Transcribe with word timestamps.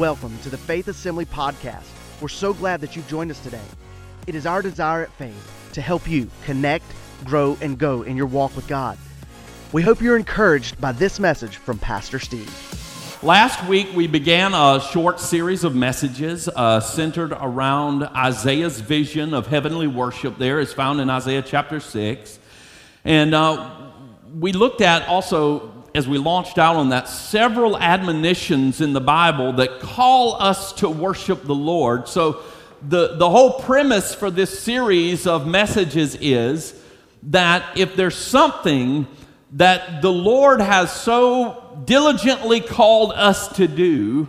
Welcome 0.00 0.38
to 0.44 0.48
the 0.48 0.56
Faith 0.56 0.88
Assembly 0.88 1.26
Podcast. 1.26 1.84
We're 2.22 2.28
so 2.28 2.54
glad 2.54 2.80
that 2.80 2.96
you've 2.96 3.06
joined 3.06 3.30
us 3.30 3.38
today. 3.40 3.60
It 4.26 4.34
is 4.34 4.46
our 4.46 4.62
desire 4.62 5.02
at 5.02 5.12
Faith 5.12 5.70
to 5.74 5.82
help 5.82 6.08
you 6.08 6.30
connect, 6.46 6.86
grow, 7.22 7.58
and 7.60 7.76
go 7.76 8.00
in 8.00 8.16
your 8.16 8.24
walk 8.24 8.56
with 8.56 8.66
God. 8.66 8.96
We 9.72 9.82
hope 9.82 10.00
you're 10.00 10.16
encouraged 10.16 10.80
by 10.80 10.92
this 10.92 11.20
message 11.20 11.58
from 11.58 11.78
Pastor 11.78 12.18
Steve. 12.18 12.48
Last 13.22 13.62
week, 13.68 13.88
we 13.94 14.06
began 14.06 14.54
a 14.54 14.80
short 14.80 15.20
series 15.20 15.64
of 15.64 15.74
messages 15.74 16.48
uh, 16.48 16.80
centered 16.80 17.32
around 17.32 18.04
Isaiah's 18.04 18.80
vision 18.80 19.34
of 19.34 19.48
heavenly 19.48 19.86
worship. 19.86 20.38
There 20.38 20.60
is 20.60 20.72
found 20.72 21.02
in 21.02 21.10
Isaiah 21.10 21.42
chapter 21.42 21.78
6. 21.78 22.38
And 23.04 23.34
uh, 23.34 23.90
we 24.34 24.52
looked 24.52 24.80
at 24.80 25.06
also, 25.08 25.79
as 25.94 26.08
we 26.08 26.18
launched 26.18 26.58
out 26.58 26.76
on 26.76 26.90
that, 26.90 27.08
several 27.08 27.76
admonitions 27.76 28.80
in 28.80 28.92
the 28.92 29.00
Bible 29.00 29.54
that 29.54 29.80
call 29.80 30.40
us 30.40 30.72
to 30.74 30.88
worship 30.88 31.44
the 31.44 31.54
Lord. 31.54 32.08
So, 32.08 32.42
the, 32.82 33.16
the 33.16 33.28
whole 33.28 33.60
premise 33.60 34.14
for 34.14 34.30
this 34.30 34.58
series 34.58 35.26
of 35.26 35.46
messages 35.46 36.16
is 36.20 36.74
that 37.24 37.76
if 37.76 37.94
there's 37.94 38.16
something 38.16 39.06
that 39.52 40.00
the 40.00 40.12
Lord 40.12 40.60
has 40.60 40.90
so 40.90 41.82
diligently 41.84 42.60
called 42.60 43.12
us 43.12 43.48
to 43.56 43.68
do, 43.68 44.28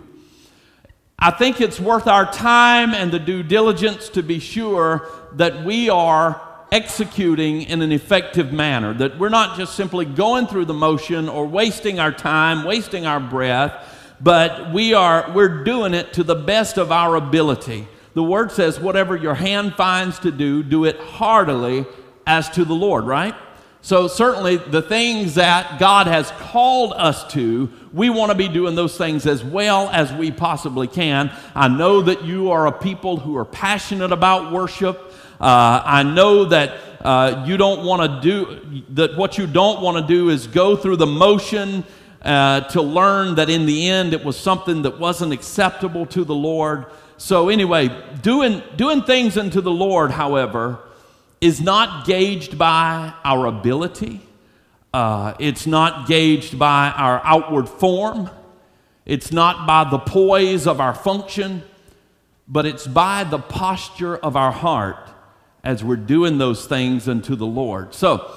I 1.18 1.32
think 1.32 1.62
it's 1.62 1.80
worth 1.80 2.08
our 2.08 2.30
time 2.30 2.94
and 2.94 3.12
the 3.12 3.20
due 3.20 3.44
diligence 3.44 4.10
to 4.10 4.24
be 4.24 4.40
sure 4.40 5.08
that 5.34 5.64
we 5.64 5.90
are 5.90 6.41
executing 6.72 7.64
in 7.64 7.82
an 7.82 7.92
effective 7.92 8.54
manner, 8.54 8.94
that 8.94 9.20
we're 9.20 9.30
not 9.30 9.58
just 9.58 9.76
simply 9.76 10.06
going 10.06 10.48
through 10.48 10.66
the 10.66 10.74
motion 10.74 11.28
or 11.28 11.46
wasting 11.46 12.00
our 12.00 12.12
time, 12.12 12.64
wasting 12.64 13.06
our 13.06 13.20
breath, 13.20 13.74
but 14.22 14.72
we 14.72 14.94
are 14.94 15.32
we're 15.34 15.64
doing 15.64 15.94
it 15.94 16.14
to 16.14 16.24
the 16.24 16.36
best 16.36 16.78
of 16.78 16.92
our 16.92 17.16
ability. 17.16 17.88
The 18.13 18.24
word 18.24 18.52
says 18.52 18.80
whatever 18.80 19.16
your 19.16 19.34
hand 19.36 19.76
finds 19.76 20.20
to 20.20 20.32
do, 20.32 20.63
do 20.63 20.86
it 20.86 20.98
heartily 21.00 21.86
as 22.26 22.50
to 22.52 22.66
the 22.66 22.76
Lord, 22.76 23.06
right? 23.06 23.35
So, 23.84 24.08
certainly, 24.08 24.58
the 24.58 24.84
things 24.84 25.35
that 25.35 25.80
God 25.80 26.06
has 26.06 26.30
called 26.38 26.94
us 26.94 27.26
to, 27.34 27.68
we 27.91 28.12
want 28.12 28.32
to 28.32 28.38
be 28.38 28.48
doing 28.48 28.76
those 28.76 28.96
things 28.96 29.26
as 29.26 29.44
well 29.44 29.90
as 29.90 30.13
we 30.13 30.32
possibly 30.32 30.88
can. 30.88 31.32
I 31.56 31.68
know 31.68 32.04
that 32.04 32.24
you 32.24 32.52
are 32.52 32.68
a 32.68 32.72
people 32.72 33.18
who 33.18 33.35
are 33.38 33.46
passionate 33.46 34.12
about 34.12 34.52
worship. 34.52 35.10
Uh, 35.42 35.82
I 35.84 36.04
know 36.04 36.46
that 36.46 36.78
uh, 37.02 37.46
you 37.48 37.58
don't 37.58 37.84
want 37.84 38.04
to 38.04 38.22
do, 38.22 38.84
that 38.90 39.18
what 39.18 39.40
you 39.40 39.48
don't 39.48 39.82
want 39.82 39.98
to 39.98 40.06
do 40.06 40.30
is 40.30 40.46
go 40.46 40.76
through 40.76 40.98
the 40.98 41.08
motion 41.08 41.84
uh, 42.22 42.62
to 42.62 42.80
learn 42.84 43.34
that 43.34 43.50
in 43.50 43.66
the 43.66 43.90
end 43.90 44.14
it 44.14 44.24
was 44.24 44.38
something 44.38 44.84
that 44.84 45.00
wasn't 45.00 45.34
acceptable 45.34 46.06
to 46.06 46.24
the 46.24 46.36
Lord. 46.36 46.86
So, 47.18 47.50
anyway, 47.50 47.90
doing, 48.22 48.62
doing 48.76 49.02
things 49.02 49.36
unto 49.36 49.62
the 49.62 49.72
Lord, 49.72 50.12
however, 50.12 50.78
is 51.42 51.60
not 51.60 52.06
gauged 52.06 52.60
by 52.60 53.12
our 53.24 53.48
ability, 53.48 54.22
uh, 54.94 55.34
it's 55.40 55.66
not 55.66 56.08
gauged 56.08 56.60
by 56.60 56.92
our 56.96 57.20
outward 57.24 57.68
form, 57.68 58.30
it's 59.08 59.32
not 59.32 59.66
by 59.66 59.90
the 59.90 59.98
poise 59.98 60.68
of 60.68 60.80
our 60.80 60.94
function, 60.94 61.64
but 62.48 62.68
it's 62.68 62.86
by 62.86 63.24
the 63.24 63.40
posture 63.40 64.16
of 64.18 64.36
our 64.36 64.52
heart 64.52 65.10
as 65.63 65.84
we're 65.84 65.95
doing 65.95 66.38
those 66.38 66.66
things 66.66 67.07
unto 67.07 67.35
the 67.35 67.45
Lord. 67.45 67.94
So, 67.94 68.31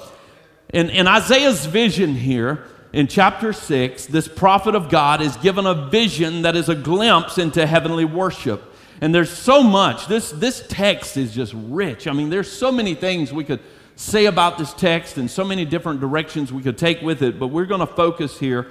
in, 0.69 0.89
in 0.89 1.07
Isaiah's 1.07 1.65
vision 1.65 2.15
here, 2.15 2.65
in 2.91 3.07
chapter 3.07 3.53
6, 3.53 4.05
this 4.07 4.27
prophet 4.27 4.75
of 4.75 4.89
God 4.89 5.21
is 5.21 5.35
given 5.37 5.65
a 5.65 5.89
vision 5.89 6.43
that 6.43 6.55
is 6.55 6.69
a 6.69 6.75
glimpse 6.75 7.37
into 7.37 7.65
heavenly 7.65 8.05
worship. 8.05 8.63
And 9.01 9.13
there's 9.13 9.31
so 9.31 9.61
much. 9.61 10.07
This, 10.07 10.31
this 10.31 10.65
text 10.69 11.17
is 11.17 11.33
just 11.33 11.53
rich. 11.55 12.07
I 12.07 12.13
mean, 12.13 12.29
there's 12.29 12.51
so 12.51 12.71
many 12.71 12.95
things 12.95 13.33
we 13.33 13.43
could 13.43 13.59
say 13.95 14.25
about 14.25 14.57
this 14.57 14.73
text 14.73 15.17
and 15.17 15.29
so 15.29 15.43
many 15.43 15.65
different 15.65 15.99
directions 15.99 16.51
we 16.51 16.61
could 16.61 16.77
take 16.77 17.01
with 17.01 17.21
it, 17.21 17.39
but 17.39 17.47
we're 17.47 17.65
going 17.65 17.81
to 17.81 17.87
focus 17.87 18.39
here 18.39 18.67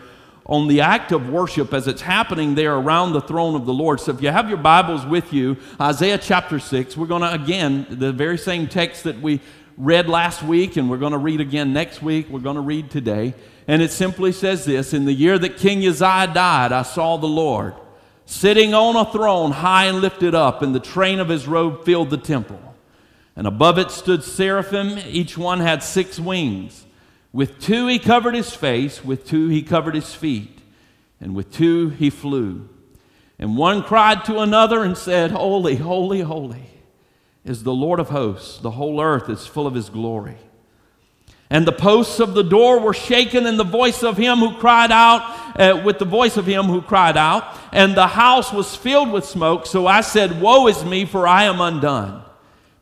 on 0.47 0.69
the 0.69 0.83
act 0.83 1.13
of 1.13 1.31
worship 1.31 1.73
as 1.73 1.89
it's 1.89 2.03
happening 2.03 2.55
there 2.55 2.75
around 2.75 3.13
the 3.13 3.21
throne 3.21 3.55
of 3.55 3.65
the 3.65 3.73
Lord. 3.73 4.01
So 4.01 4.13
if 4.13 4.21
you 4.21 4.29
have 4.29 4.49
your 4.49 4.59
Bibles 4.59 5.07
with 5.07 5.33
you, 5.33 5.57
Isaiah 5.81 6.19
chapter 6.19 6.59
6, 6.59 6.97
we're 6.97 7.07
going 7.07 7.23
to, 7.23 7.33
again, 7.33 7.87
the 7.89 8.13
very 8.13 8.37
same 8.37 8.69
text 8.69 9.05
that 9.05 9.21
we 9.21 9.41
read 9.79 10.09
last 10.09 10.43
week 10.43 10.77
and 10.77 10.91
we're 10.91 10.99
going 10.99 11.13
to 11.13 11.19
read 11.19 11.41
again 11.41 11.73
next 11.73 12.03
week, 12.03 12.29
we're 12.29 12.41
going 12.41 12.57
to 12.57 12.63
read 12.63 12.91
today. 12.91 13.35
And 13.67 13.81
it 13.81 13.91
simply 13.91 14.33
says 14.33 14.67
this 14.67 14.93
In 14.93 15.07
the 15.07 15.13
year 15.13 15.39
that 15.39 15.57
King 15.57 15.87
Uzziah 15.87 16.33
died, 16.35 16.73
I 16.73 16.83
saw 16.83 17.17
the 17.17 17.27
Lord 17.27 17.75
sitting 18.27 18.75
on 18.75 18.97
a 18.97 19.11
throne 19.11 19.51
high 19.51 19.87
and 19.87 20.01
lifted 20.01 20.35
up, 20.35 20.63
and 20.63 20.75
the 20.75 20.81
train 20.81 21.21
of 21.21 21.29
his 21.29 21.47
robe 21.47 21.85
filled 21.85 22.11
the 22.11 22.19
temple. 22.19 22.61
And 23.37 23.47
above 23.47 23.79
it 23.79 23.91
stood 23.91 24.23
seraphim, 24.23 24.99
each 25.07 25.37
one 25.37 25.61
had 25.61 25.83
six 25.83 26.21
wings. 26.21 26.84
With 27.35 27.61
two 27.61 27.89
he 27.89 27.99
covered 27.99 28.37
his 28.37 28.55
face, 28.55 29.05
with 29.05 29.27
two 29.27 29.49
he 29.49 29.61
covered 29.61 29.97
his 29.97 30.15
feet, 30.15 30.57
and 31.21 31.35
with 31.35 31.53
two 31.53 31.89
he 31.89 32.09
flew. 32.09 32.69
And 33.41 33.57
one 33.57 33.83
cried 33.83 34.25
to 34.27 34.39
another 34.39 34.85
and 34.85 34.97
said, 34.97 35.33
Holy, 35.33 35.75
holy, 35.75 36.21
holy 36.21 36.71
is 37.45 37.65
the 37.65 37.75
Lord 37.75 37.99
of 37.99 38.11
hosts. 38.11 38.59
The 38.59 38.71
whole 38.71 39.01
earth 39.01 39.29
is 39.29 39.49
full 39.49 39.67
of 39.67 39.75
his 39.75 39.91
glory. 39.91 40.37
And 41.51 41.67
the 41.67 41.73
posts 41.73 42.21
of 42.21 42.35
the 42.35 42.45
door 42.45 42.79
were 42.79 42.95
shaken, 42.95 43.47
and 43.47 43.59
the 43.59 43.65
voice 43.65 44.05
of 44.05 44.17
him 44.17 44.39
who 44.39 44.55
cried 44.55 44.93
out, 44.93 45.59
uh, 45.59 45.83
with 45.85 45.99
the 45.99 46.05
voice 46.05 46.37
of 46.37 46.47
him 46.47 46.67
who 46.67 46.83
cried 46.83 47.17
out, 47.17 47.59
and 47.73 47.97
the 47.97 48.07
house 48.07 48.53
was 48.53 48.77
filled 48.77 49.11
with 49.11 49.25
smoke. 49.25 49.67
So 49.67 49.89
I 49.89 50.03
said, 50.03 50.41
Woe 50.41 50.69
is 50.69 50.85
me, 50.85 51.05
for 51.05 51.27
I 51.27 51.45
am 51.45 51.61
undone, 51.61 52.23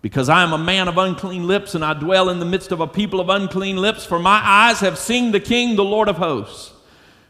because 0.03 0.29
I 0.29 0.43
am 0.43 0.53
a 0.53 0.59
man 0.59 0.89
of 0.89 0.99
unclean 0.99 1.47
lips, 1.47 1.77
and 1.77 1.85
I 1.85 1.95
dwell 1.95 2.29
in 2.29 2.41
the 2.41 2.45
midst 2.45 2.73
of 2.73 2.81
a 2.81 2.89
people 2.89 3.21
of 3.21 3.29
unclean 3.29 3.77
lips, 3.77 4.05
for 4.05 4.19
my 4.19 4.41
eyes 4.43 4.81
have 4.81 4.99
seen 4.99 5.31
the 5.31 5.41
King, 5.41 5.77
the 5.77 5.85
Lord 5.85 6.09
of 6.09 6.17
hosts. 6.17 6.73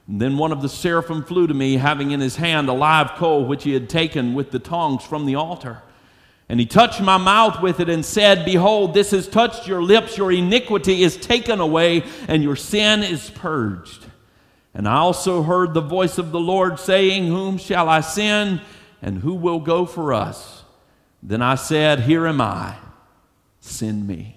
And 0.08 0.20
then 0.20 0.38
one 0.38 0.52
of 0.52 0.62
the 0.62 0.70
seraphim 0.70 1.22
flew 1.22 1.46
to 1.46 1.54
me, 1.54 1.76
having 1.76 2.10
in 2.10 2.20
his 2.20 2.36
hand 2.36 2.70
a 2.70 2.72
live 2.72 3.12
coal 3.12 3.44
which 3.44 3.64
he 3.64 3.74
had 3.74 3.90
taken 3.90 4.32
with 4.32 4.50
the 4.50 4.58
tongs 4.58 5.04
from 5.04 5.26
the 5.26 5.34
altar. 5.34 5.82
And 6.48 6.58
he 6.58 6.66
touched 6.66 7.00
my 7.00 7.18
mouth 7.18 7.60
with 7.62 7.78
it 7.78 7.90
and 7.90 8.04
said, 8.04 8.44
Behold, 8.44 8.94
this 8.94 9.10
has 9.12 9.28
touched 9.28 9.68
your 9.68 9.82
lips. 9.82 10.16
Your 10.16 10.32
iniquity 10.32 11.02
is 11.02 11.16
taken 11.18 11.60
away, 11.60 12.04
and 12.26 12.42
your 12.42 12.56
sin 12.56 13.02
is 13.02 13.30
purged. 13.30 14.06
And 14.74 14.88
I 14.88 14.96
also 14.96 15.42
heard 15.42 15.74
the 15.74 15.82
voice 15.82 16.16
of 16.16 16.32
the 16.32 16.40
Lord 16.40 16.80
saying, 16.80 17.26
Whom 17.26 17.58
shall 17.58 17.88
I 17.88 18.00
send, 18.00 18.62
and 19.02 19.18
who 19.18 19.34
will 19.34 19.60
go 19.60 19.84
for 19.84 20.14
us? 20.14 20.61
Then 21.22 21.42
I 21.42 21.54
said, 21.54 22.00
Here 22.00 22.26
am 22.26 22.40
I, 22.40 22.76
send 23.60 24.06
me. 24.06 24.36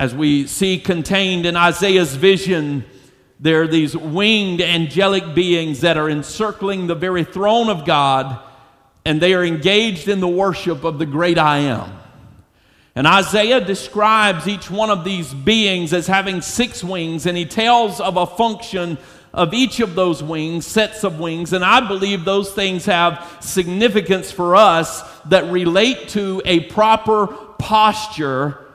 As 0.00 0.14
we 0.14 0.46
see 0.46 0.78
contained 0.78 1.46
in 1.46 1.56
Isaiah's 1.56 2.16
vision, 2.16 2.84
there 3.38 3.62
are 3.62 3.68
these 3.68 3.96
winged 3.96 4.60
angelic 4.60 5.34
beings 5.34 5.82
that 5.82 5.96
are 5.96 6.10
encircling 6.10 6.88
the 6.88 6.94
very 6.94 7.24
throne 7.24 7.68
of 7.68 7.84
God 7.84 8.40
and 9.04 9.20
they 9.20 9.34
are 9.34 9.44
engaged 9.44 10.08
in 10.08 10.20
the 10.20 10.28
worship 10.28 10.84
of 10.84 10.98
the 10.98 11.06
great 11.06 11.38
I 11.38 11.58
am. 11.58 11.92
And 12.94 13.06
Isaiah 13.06 13.60
describes 13.60 14.46
each 14.46 14.70
one 14.70 14.90
of 14.90 15.02
these 15.02 15.32
beings 15.32 15.92
as 15.92 16.06
having 16.06 16.42
six 16.42 16.84
wings, 16.84 17.26
and 17.26 17.36
he 17.36 17.46
tells 17.46 18.00
of 18.00 18.16
a 18.16 18.26
function 18.26 18.98
of 19.32 19.54
each 19.54 19.80
of 19.80 19.94
those 19.94 20.22
wings, 20.22 20.66
sets 20.66 21.04
of 21.04 21.18
wings. 21.18 21.52
And 21.52 21.64
I 21.64 21.86
believe 21.86 22.24
those 22.24 22.52
things 22.52 22.84
have 22.86 23.36
significance 23.40 24.30
for 24.30 24.56
us 24.56 25.02
that 25.22 25.50
relate 25.50 26.08
to 26.10 26.42
a 26.44 26.60
proper 26.60 27.26
posture 27.58 28.66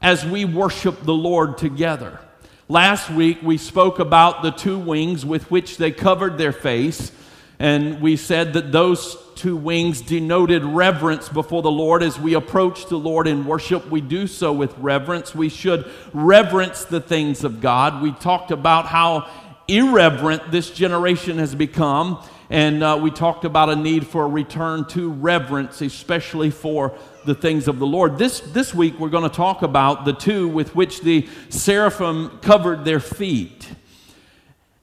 as 0.00 0.24
we 0.24 0.44
worship 0.44 1.02
the 1.02 1.14
Lord 1.14 1.58
together. 1.58 2.20
Last 2.68 3.10
week, 3.10 3.38
we 3.42 3.58
spoke 3.58 3.98
about 3.98 4.42
the 4.42 4.50
two 4.50 4.78
wings 4.78 5.24
with 5.24 5.50
which 5.50 5.76
they 5.76 5.90
covered 5.90 6.38
their 6.38 6.52
face, 6.52 7.12
and 7.58 8.00
we 8.00 8.16
said 8.16 8.54
that 8.54 8.72
those 8.72 9.16
two 9.34 9.56
wings 9.56 10.00
denoted 10.00 10.64
reverence 10.64 11.28
before 11.28 11.62
the 11.62 11.70
Lord. 11.70 12.02
As 12.02 12.18
we 12.18 12.34
approach 12.34 12.86
the 12.86 12.96
Lord 12.96 13.26
in 13.26 13.44
worship, 13.46 13.90
we 13.90 14.00
do 14.00 14.26
so 14.26 14.52
with 14.52 14.76
reverence. 14.78 15.34
We 15.34 15.48
should 15.48 15.90
reverence 16.12 16.84
the 16.84 17.00
things 17.00 17.44
of 17.44 17.60
God. 17.60 18.02
We 18.02 18.12
talked 18.12 18.50
about 18.50 18.86
how 18.86 19.28
irreverent 19.68 20.50
this 20.50 20.70
generation 20.70 21.38
has 21.38 21.54
become, 21.54 22.22
and 22.50 22.82
uh, 22.82 22.98
we 23.00 23.10
talked 23.10 23.44
about 23.44 23.70
a 23.70 23.76
need 23.76 24.06
for 24.06 24.24
a 24.24 24.28
return 24.28 24.84
to 24.86 25.10
reverence, 25.10 25.80
especially 25.80 26.50
for 26.50 26.96
the 27.24 27.34
things 27.34 27.68
of 27.68 27.78
the 27.78 27.86
Lord. 27.86 28.18
This, 28.18 28.40
this 28.40 28.74
week, 28.74 28.98
we're 28.98 29.08
going 29.08 29.28
to 29.28 29.34
talk 29.34 29.62
about 29.62 30.04
the 30.04 30.12
two 30.12 30.48
with 30.48 30.74
which 30.74 31.00
the 31.00 31.28
seraphim 31.48 32.38
covered 32.42 32.84
their 32.84 33.00
feet. 33.00 33.70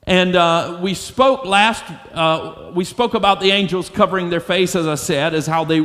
And 0.03 0.35
uh, 0.35 0.79
we 0.81 0.95
spoke 0.95 1.45
last, 1.45 1.83
uh, 2.11 2.71
we 2.73 2.83
spoke 2.83 3.13
about 3.13 3.39
the 3.39 3.51
angels 3.51 3.89
covering 3.89 4.29
their 4.29 4.39
face, 4.39 4.75
as 4.75 4.87
I 4.87 4.95
said, 4.95 5.35
as 5.35 5.45
how 5.45 5.63
they 5.63 5.81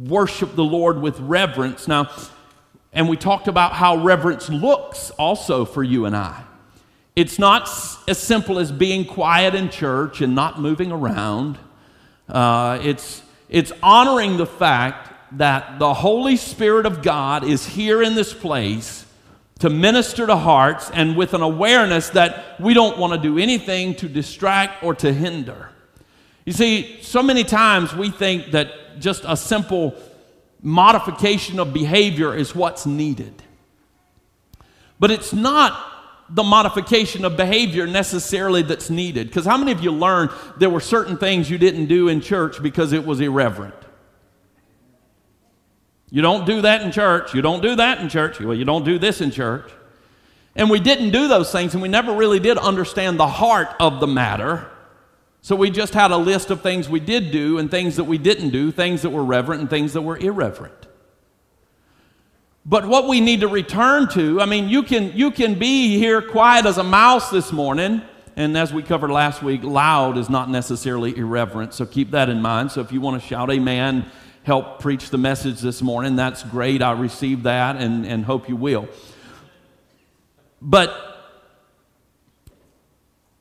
worship 0.00 0.56
the 0.56 0.64
Lord 0.64 1.00
with 1.00 1.20
reverence. 1.20 1.86
Now, 1.86 2.10
and 2.92 3.08
we 3.08 3.16
talked 3.16 3.46
about 3.46 3.72
how 3.72 4.02
reverence 4.02 4.48
looks 4.48 5.10
also 5.12 5.64
for 5.64 5.84
you 5.84 6.06
and 6.06 6.16
I. 6.16 6.42
It's 7.16 7.38
not 7.38 7.68
as 8.08 8.18
simple 8.18 8.58
as 8.58 8.70
being 8.70 9.04
quiet 9.04 9.54
in 9.54 9.68
church 9.68 10.20
and 10.20 10.34
not 10.34 10.60
moving 10.60 10.92
around. 10.92 11.58
Uh, 12.28 12.78
it's, 12.82 13.22
it's 13.48 13.72
honoring 13.82 14.36
the 14.36 14.46
fact 14.46 15.08
that 15.38 15.78
the 15.78 15.92
Holy 15.94 16.36
Spirit 16.36 16.86
of 16.86 17.02
God 17.02 17.44
is 17.44 17.66
here 17.66 18.02
in 18.02 18.14
this 18.14 18.32
place 18.32 19.06
to 19.58 19.68
minister 19.68 20.26
to 20.26 20.36
hearts 20.36 20.90
and 20.90 21.16
with 21.16 21.34
an 21.34 21.42
awareness 21.42 22.08
that 22.10 22.58
we 22.60 22.74
don't 22.74 22.98
want 22.98 23.12
to 23.12 23.18
do 23.18 23.38
anything 23.38 23.94
to 23.96 24.08
distract 24.08 24.82
or 24.82 24.94
to 24.94 25.12
hinder. 25.12 25.70
You 26.46 26.52
see, 26.52 27.02
so 27.02 27.22
many 27.22 27.44
times 27.44 27.94
we 27.94 28.10
think 28.10 28.52
that 28.52 28.98
just 28.98 29.24
a 29.26 29.36
simple 29.36 29.94
modification 30.62 31.58
of 31.58 31.72
behavior 31.72 32.34
is 32.34 32.54
what's 32.54 32.86
needed. 32.86 33.42
But 34.98 35.10
it's 35.10 35.32
not 35.32 35.89
the 36.32 36.42
modification 36.42 37.24
of 37.24 37.36
behavior 37.36 37.86
necessarily 37.86 38.62
that's 38.62 38.88
needed. 38.88 39.26
Because 39.26 39.44
how 39.44 39.56
many 39.56 39.72
of 39.72 39.82
you 39.82 39.90
learned 39.90 40.30
there 40.58 40.70
were 40.70 40.80
certain 40.80 41.16
things 41.16 41.50
you 41.50 41.58
didn't 41.58 41.86
do 41.86 42.08
in 42.08 42.20
church 42.20 42.62
because 42.62 42.92
it 42.92 43.04
was 43.04 43.20
irreverent? 43.20 43.74
You 46.10 46.22
don't 46.22 46.46
do 46.46 46.62
that 46.62 46.82
in 46.82 46.92
church. 46.92 47.34
You 47.34 47.42
don't 47.42 47.62
do 47.62 47.76
that 47.76 48.00
in 48.00 48.08
church. 48.08 48.40
Well, 48.40 48.54
you 48.54 48.64
don't 48.64 48.84
do 48.84 48.98
this 48.98 49.20
in 49.20 49.30
church. 49.30 49.70
And 50.56 50.68
we 50.68 50.80
didn't 50.80 51.10
do 51.10 51.28
those 51.28 51.52
things, 51.52 51.74
and 51.74 51.82
we 51.82 51.88
never 51.88 52.12
really 52.12 52.40
did 52.40 52.58
understand 52.58 53.18
the 53.18 53.28
heart 53.28 53.68
of 53.78 54.00
the 54.00 54.08
matter. 54.08 54.68
So 55.42 55.54
we 55.56 55.70
just 55.70 55.94
had 55.94 56.10
a 56.10 56.16
list 56.16 56.50
of 56.50 56.60
things 56.60 56.88
we 56.88 57.00
did 57.00 57.30
do 57.30 57.58
and 57.58 57.70
things 57.70 57.96
that 57.96 58.04
we 58.04 58.18
didn't 58.18 58.50
do, 58.50 58.70
things 58.72 59.02
that 59.02 59.10
were 59.10 59.24
reverent 59.24 59.60
and 59.60 59.70
things 59.70 59.92
that 59.92 60.02
were 60.02 60.18
irreverent. 60.18 60.74
But 62.70 62.86
what 62.86 63.08
we 63.08 63.20
need 63.20 63.40
to 63.40 63.48
return 63.48 64.06
to, 64.10 64.40
I 64.40 64.46
mean, 64.46 64.68
you 64.68 64.84
can, 64.84 65.10
you 65.16 65.32
can 65.32 65.58
be 65.58 65.98
here 65.98 66.22
quiet 66.22 66.66
as 66.66 66.78
a 66.78 66.84
mouse 66.84 67.28
this 67.28 67.50
morning, 67.50 68.00
and 68.36 68.56
as 68.56 68.72
we 68.72 68.84
covered 68.84 69.10
last 69.10 69.42
week, 69.42 69.64
loud 69.64 70.16
is 70.16 70.30
not 70.30 70.48
necessarily 70.48 71.16
irreverent, 71.16 71.74
so 71.74 71.84
keep 71.84 72.12
that 72.12 72.28
in 72.28 72.40
mind. 72.40 72.70
So 72.70 72.80
if 72.80 72.92
you 72.92 73.00
want 73.00 73.20
to 73.20 73.28
shout 73.28 73.50
amen, 73.50 74.08
help 74.44 74.78
preach 74.78 75.10
the 75.10 75.18
message 75.18 75.58
this 75.58 75.82
morning, 75.82 76.14
that's 76.14 76.44
great. 76.44 76.80
I 76.80 76.92
received 76.92 77.42
that 77.42 77.74
and, 77.74 78.06
and 78.06 78.24
hope 78.24 78.48
you 78.48 78.54
will. 78.54 78.88
But 80.62 80.94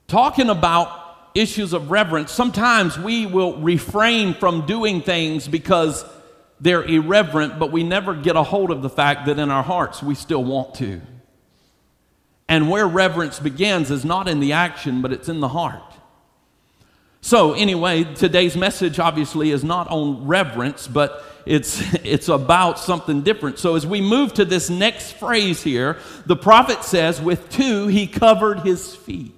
talking 0.07 0.49
about 0.49 1.29
issues 1.35 1.73
of 1.73 1.91
reverence, 1.91 2.31
sometimes 2.31 2.97
we 2.97 3.27
will 3.27 3.57
refrain 3.57 4.33
from 4.33 4.65
doing 4.65 5.03
things 5.03 5.47
because 5.47 6.03
they're 6.61 6.83
irreverent, 6.83 7.59
but 7.59 7.71
we 7.71 7.83
never 7.83 8.13
get 8.13 8.35
a 8.35 8.43
hold 8.43 8.71
of 8.71 8.81
the 8.81 8.89
fact 8.89 9.25
that 9.27 9.39
in 9.39 9.49
our 9.49 9.63
hearts 9.63 10.03
we 10.03 10.15
still 10.15 10.43
want 10.43 10.75
to. 10.75 11.01
And 12.47 12.69
where 12.69 12.87
reverence 12.87 13.39
begins 13.39 13.91
is 13.91 14.03
not 14.03 14.27
in 14.27 14.39
the 14.39 14.53
action, 14.53 15.01
but 15.01 15.13
it's 15.13 15.29
in 15.29 15.39
the 15.39 15.49
heart. 15.49 15.83
So, 17.21 17.53
anyway, 17.53 18.05
today's 18.15 18.55
message 18.55 18.97
obviously 18.97 19.51
is 19.51 19.63
not 19.63 19.87
on 19.89 20.25
reverence, 20.25 20.87
but 20.87 21.23
it's, 21.45 21.81
it's 22.03 22.29
about 22.29 22.79
something 22.79 23.21
different. 23.21 23.59
So, 23.59 23.75
as 23.75 23.85
we 23.85 24.01
move 24.01 24.33
to 24.35 24.45
this 24.45 24.69
next 24.69 25.13
phrase 25.13 25.61
here, 25.61 25.97
the 26.25 26.35
prophet 26.35 26.83
says, 26.83 27.21
With 27.21 27.49
two 27.49 27.87
he 27.87 28.07
covered 28.07 28.61
his 28.61 28.95
feet. 28.95 29.35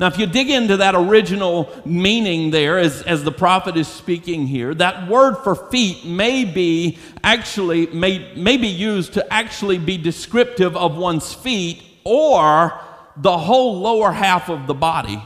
Now, 0.00 0.06
if 0.06 0.16
you 0.16 0.24
dig 0.24 0.48
into 0.48 0.78
that 0.78 0.94
original 0.94 1.70
meaning 1.84 2.50
there, 2.50 2.78
as, 2.78 3.02
as 3.02 3.22
the 3.22 3.30
prophet 3.30 3.76
is 3.76 3.86
speaking 3.86 4.46
here, 4.46 4.72
that 4.76 5.06
word 5.10 5.36
for 5.44 5.54
feet 5.54 6.06
may 6.06 6.46
be 6.46 6.96
actually, 7.22 7.86
may, 7.88 8.32
may 8.34 8.56
be 8.56 8.68
used 8.68 9.12
to 9.12 9.30
actually 9.30 9.76
be 9.76 9.98
descriptive 9.98 10.74
of 10.74 10.96
one's 10.96 11.34
feet 11.34 11.82
or 12.02 12.80
the 13.18 13.36
whole 13.36 13.78
lower 13.80 14.10
half 14.10 14.48
of 14.48 14.66
the 14.66 14.72
body. 14.72 15.22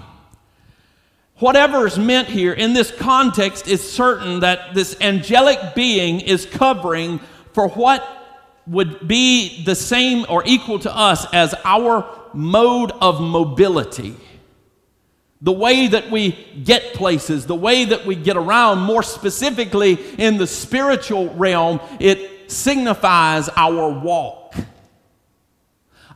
Whatever 1.37 1.87
is 1.87 1.97
meant 1.97 2.27
here 2.27 2.53
in 2.53 2.73
this 2.73 2.91
context 2.91 3.69
is 3.69 3.89
certain 3.89 4.41
that 4.41 4.75
this 4.75 4.97
angelic 5.01 5.77
being 5.77 6.19
is 6.19 6.47
covering 6.47 7.21
for 7.53 7.69
what 7.69 8.05
would 8.67 9.07
be 9.07 9.63
the 9.63 9.77
same 9.77 10.27
or 10.29 10.43
equal 10.45 10.81
to 10.81 10.93
us 10.93 11.33
as 11.33 11.55
our 11.65 12.05
mode 12.33 12.91
of 13.01 13.21
mobility 13.21 14.17
the 15.45 15.53
way 15.53 15.89
that 15.89 16.11
we 16.11 16.33
get 16.65 16.95
places, 16.95 17.45
the 17.45 17.55
way 17.55 17.85
that 17.85 18.07
we 18.07 18.15
get 18.15 18.39
around, 18.39 18.79
more 18.79 19.03
specifically 19.03 19.99
in 20.19 20.39
the 20.39 20.47
spiritual 20.47 21.29
realm, 21.35 21.81
it 22.01 22.51
signifies 22.51 23.51
our 23.55 23.91
walk. 23.91 24.55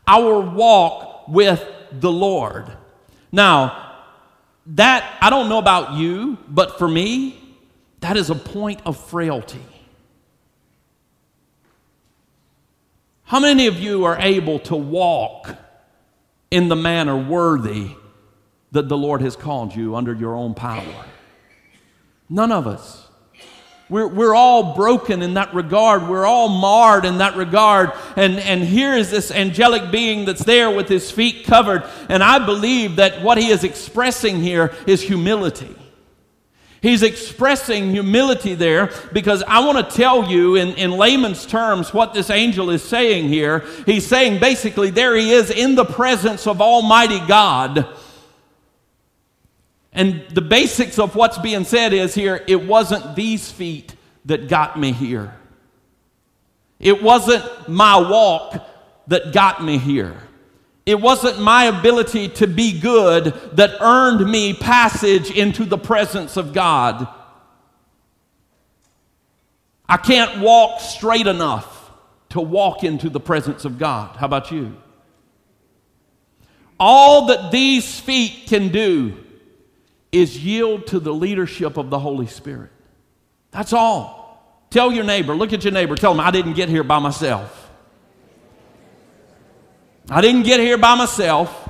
Our 0.06 0.40
walk 0.40 1.28
with 1.28 1.62
the 1.92 2.10
Lord. 2.10 2.72
Now, 3.30 3.96
that, 4.68 5.18
I 5.20 5.28
don't 5.28 5.50
know 5.50 5.58
about 5.58 5.98
you, 5.98 6.38
but 6.48 6.78
for 6.78 6.88
me, 6.88 7.38
that 8.00 8.16
is 8.16 8.30
a 8.30 8.34
point 8.34 8.80
of 8.86 8.98
frailty. 8.98 9.60
How 13.24 13.40
many 13.40 13.66
of 13.66 13.78
you 13.78 14.06
are 14.06 14.16
able 14.18 14.60
to 14.60 14.76
walk 14.76 15.54
in 16.50 16.68
the 16.68 16.76
manner 16.76 17.14
worthy 17.14 17.90
that 18.72 18.88
the 18.88 18.96
Lord 18.96 19.20
has 19.22 19.36
called 19.36 19.74
you 19.74 19.96
under 19.96 20.12
your 20.12 20.34
own 20.34 20.54
power. 20.54 21.04
None 22.28 22.52
of 22.52 22.66
us. 22.66 23.08
We're, 23.88 24.06
we're 24.06 24.34
all 24.34 24.74
broken 24.74 25.22
in 25.22 25.34
that 25.34 25.54
regard. 25.54 26.08
We're 26.08 26.26
all 26.26 26.48
marred 26.48 27.06
in 27.06 27.18
that 27.18 27.36
regard. 27.36 27.92
And, 28.16 28.38
and 28.38 28.62
here 28.62 28.94
is 28.94 29.10
this 29.10 29.30
angelic 29.30 29.90
being 29.90 30.26
that's 30.26 30.44
there 30.44 30.70
with 30.70 30.88
his 30.88 31.10
feet 31.10 31.46
covered. 31.46 31.84
And 32.10 32.22
I 32.22 32.44
believe 32.44 32.96
that 32.96 33.22
what 33.22 33.38
he 33.38 33.48
is 33.48 33.64
expressing 33.64 34.40
here 34.40 34.74
is 34.86 35.00
humility. 35.00 35.74
He's 36.82 37.02
expressing 37.02 37.90
humility 37.90 38.54
there 38.54 38.92
because 39.12 39.42
I 39.42 39.60
want 39.60 39.88
to 39.88 39.96
tell 39.96 40.30
you 40.30 40.54
in, 40.54 40.74
in 40.74 40.92
layman's 40.92 41.44
terms 41.44 41.92
what 41.92 42.14
this 42.14 42.30
angel 42.30 42.70
is 42.70 42.84
saying 42.84 43.28
here. 43.28 43.64
He's 43.84 44.06
saying 44.06 44.38
basically, 44.38 44.90
there 44.90 45.16
he 45.16 45.32
is 45.32 45.50
in 45.50 45.74
the 45.74 45.84
presence 45.84 46.46
of 46.46 46.60
Almighty 46.60 47.20
God 47.26 47.88
and 49.98 50.24
the 50.30 50.40
basics 50.40 51.00
of 51.00 51.16
what's 51.16 51.38
being 51.38 51.64
said 51.64 51.92
is 51.92 52.14
here 52.14 52.44
it 52.46 52.64
wasn't 52.64 53.16
these 53.16 53.50
feet 53.50 53.96
that 54.26 54.46
got 54.46 54.78
me 54.78 54.92
here. 54.92 55.34
It 56.78 57.02
wasn't 57.02 57.68
my 57.68 57.96
walk 57.96 58.64
that 59.08 59.32
got 59.32 59.64
me 59.64 59.76
here. 59.76 60.16
It 60.86 61.00
wasn't 61.00 61.40
my 61.40 61.64
ability 61.64 62.28
to 62.28 62.46
be 62.46 62.78
good 62.78 63.34
that 63.54 63.72
earned 63.80 64.30
me 64.30 64.54
passage 64.54 65.32
into 65.32 65.64
the 65.64 65.76
presence 65.76 66.36
of 66.36 66.52
God. 66.52 67.08
I 69.88 69.96
can't 69.96 70.40
walk 70.40 70.80
straight 70.80 71.26
enough 71.26 71.90
to 72.28 72.40
walk 72.40 72.84
into 72.84 73.10
the 73.10 73.18
presence 73.18 73.64
of 73.64 73.80
God. 73.80 74.14
How 74.14 74.26
about 74.26 74.52
you? 74.52 74.76
All 76.78 77.26
that 77.26 77.50
these 77.50 77.98
feet 77.98 78.44
can 78.46 78.68
do 78.68 79.24
is 80.12 80.42
yield 80.42 80.86
to 80.88 81.00
the 81.00 81.12
leadership 81.12 81.76
of 81.76 81.90
the 81.90 81.98
Holy 81.98 82.26
Spirit. 82.26 82.70
That's 83.50 83.72
all. 83.72 84.18
Tell 84.70 84.92
your 84.92 85.04
neighbor, 85.04 85.34
look 85.34 85.52
at 85.52 85.64
your 85.64 85.72
neighbor, 85.72 85.96
tell 85.96 86.12
them, 86.12 86.20
I 86.20 86.30
didn't 86.30 86.54
get 86.54 86.68
here 86.68 86.84
by 86.84 86.98
myself. 86.98 87.70
I 90.10 90.20
didn't 90.20 90.42
get 90.42 90.60
here 90.60 90.78
by 90.78 90.94
myself. 90.94 91.68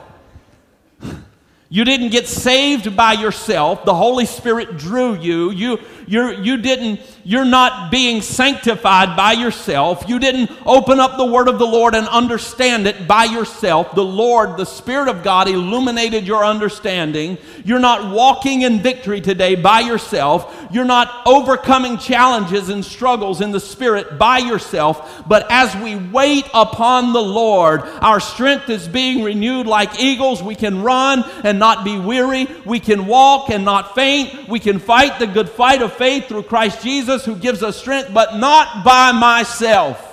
You 1.71 1.85
didn't 1.85 2.11
get 2.11 2.27
saved 2.27 2.97
by 2.97 3.13
yourself. 3.13 3.85
The 3.85 3.95
Holy 3.95 4.25
Spirit 4.25 4.79
drew 4.79 5.15
you. 5.15 5.51
You, 5.51 5.79
you're, 6.09 6.33
you 6.33 6.57
didn't, 6.57 7.01
you're 7.23 7.45
not 7.45 7.91
being 7.91 8.23
sanctified 8.23 9.15
by 9.15 9.33
yourself. 9.33 10.05
You 10.09 10.19
didn't 10.19 10.51
open 10.65 10.99
up 10.99 11.19
the 11.19 11.27
Word 11.27 11.49
of 11.49 11.59
the 11.59 11.67
Lord 11.67 11.95
and 11.95 12.09
understand 12.09 12.87
it 12.87 13.07
by 13.07 13.25
yourself. 13.25 13.95
The 13.95 14.05
Lord, 14.05 14.57
the 14.57 14.65
Spirit 14.65 15.09
of 15.09 15.23
God, 15.23 15.49
illuminated 15.49 16.27
your 16.27 16.45
understanding. 16.45 17.37
You're 17.63 17.79
not 17.79 18.15
walking 18.15 18.63
in 18.63 18.81
victory 18.81 19.21
today 19.21 19.55
by 19.55 19.81
yourself. 19.81 20.55
You're 20.73 20.87
not 20.87 21.27
overcoming 21.27 21.99
challenges 21.99 22.71
and 22.71 22.83
struggles 22.83 23.43
in 23.43 23.53
the 23.53 23.61
Spirit 23.61 24.19
by 24.19 24.39
yourself. 24.39 25.23
But 25.29 25.47
as 25.51 25.77
we 25.77 25.97
wait 25.97 26.47
upon 26.55 27.13
the 27.13 27.23
Lord, 27.23 27.83
our 28.01 28.21
strength 28.21 28.71
is 28.71 28.89
being 28.89 29.23
renewed 29.23 29.67
like 29.67 30.01
eagles. 30.01 30.43
We 30.43 30.55
can 30.55 30.83
run 30.83 31.23
and 31.45 31.59
not 31.59 31.85
be 31.85 31.99
weary. 31.99 32.47
We 32.65 32.81
can 32.81 33.07
walk 33.07 33.51
and 33.51 33.67
not 33.67 33.95
faint. 33.95 34.49
We 34.49 34.59
can 34.59 34.79
fight 34.79 35.19
the 35.19 35.27
good 35.27 35.51
fight 35.51 35.83
of 35.83 35.98
faith 35.99 36.29
through 36.29 36.45
Christ 36.45 36.83
Jesus 36.83 37.25
who 37.25 37.37
gives 37.37 37.63
us 37.63 37.77
strength, 37.77 38.15
but 38.15 38.37
not 38.37 38.85
by 38.85 39.13
myself. 39.13 40.05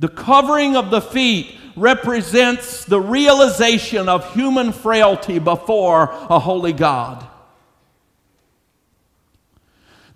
The 0.00 0.08
covering 0.08 0.76
of 0.76 0.90
the 0.90 1.00
feet 1.00 1.54
represents 1.76 2.84
the 2.84 3.00
realization 3.00 4.08
of 4.08 4.32
human 4.34 4.72
frailty 4.72 5.38
before 5.38 6.10
a 6.10 6.38
holy 6.38 6.72
God. 6.72 7.26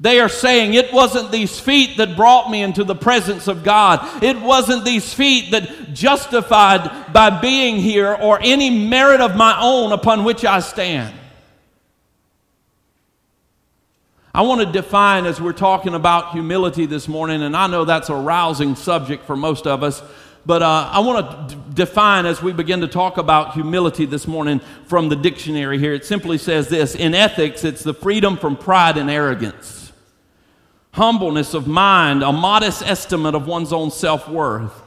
They 0.01 0.21
are 0.21 0.29
saying, 0.29 0.75
It 0.75 0.93
wasn't 0.93 1.31
these 1.31 1.59
feet 1.61 1.99
that 1.99 2.17
brought 2.17 2.51
me 2.51 2.63
into 2.63 2.85
the 2.85 2.95
presence 2.95 3.47
of 3.47 3.63
God. 3.63 4.23
It 4.23 4.41
wasn't 4.41 4.85
these 4.85 5.15
feet 5.15 5.53
that 5.53 5.95
justified 5.95 7.13
by 7.13 7.41
being 7.41 7.77
here 7.77 8.13
or 8.13 8.39
any 8.43 8.89
merit 8.89 9.21
of 9.21 9.37
my 9.37 9.57
own 9.61 9.93
upon 9.93 10.25
which 10.25 10.45
I 10.45 10.61
stand. 10.61 11.15
I 14.37 14.43
want 14.43 14.63
to 14.63 14.67
define 14.67 15.27
as 15.27 15.41
we're 15.41 15.53
talking 15.53 15.95
about 15.95 16.33
humility 16.33 16.87
this 16.87 17.07
morning, 17.07 17.45
and 17.45 17.57
I 17.57 17.69
know 17.69 17.85
that's 17.85 18.09
a 18.09 18.17
rousing 18.17 18.75
subject 18.75 19.27
for 19.27 19.37
most 19.37 19.65
of 19.65 19.85
us, 19.85 20.03
but 20.45 20.61
uh, 20.61 20.91
I 20.93 20.99
want 20.99 21.51
to 21.51 21.55
d- 21.55 21.63
define 21.73 22.27
as 22.27 22.43
we 22.43 22.53
begin 22.53 22.81
to 22.81 22.89
talk 22.89 23.17
about 23.17 23.55
humility 23.55 24.07
this 24.07 24.27
morning 24.27 24.61
from 24.87 25.09
the 25.09 25.15
dictionary 25.15 25.79
here. 25.79 25.95
It 25.95 26.05
simply 26.05 26.39
says 26.39 26.69
this 26.69 26.97
In 26.97 27.15
ethics, 27.15 27.63
it's 27.63 27.85
the 27.85 27.95
freedom 27.95 28.37
from 28.37 28.57
pride 28.57 28.97
and 28.97 29.09
arrogance, 29.09 29.93
humbleness 30.95 31.55
of 31.55 31.69
mind, 31.69 32.25
a 32.25 32.33
modest 32.33 32.83
estimate 32.83 33.37
of 33.37 33.47
one's 33.47 33.73
own 33.73 33.93
self 33.93 34.29
worth. 34.29 34.83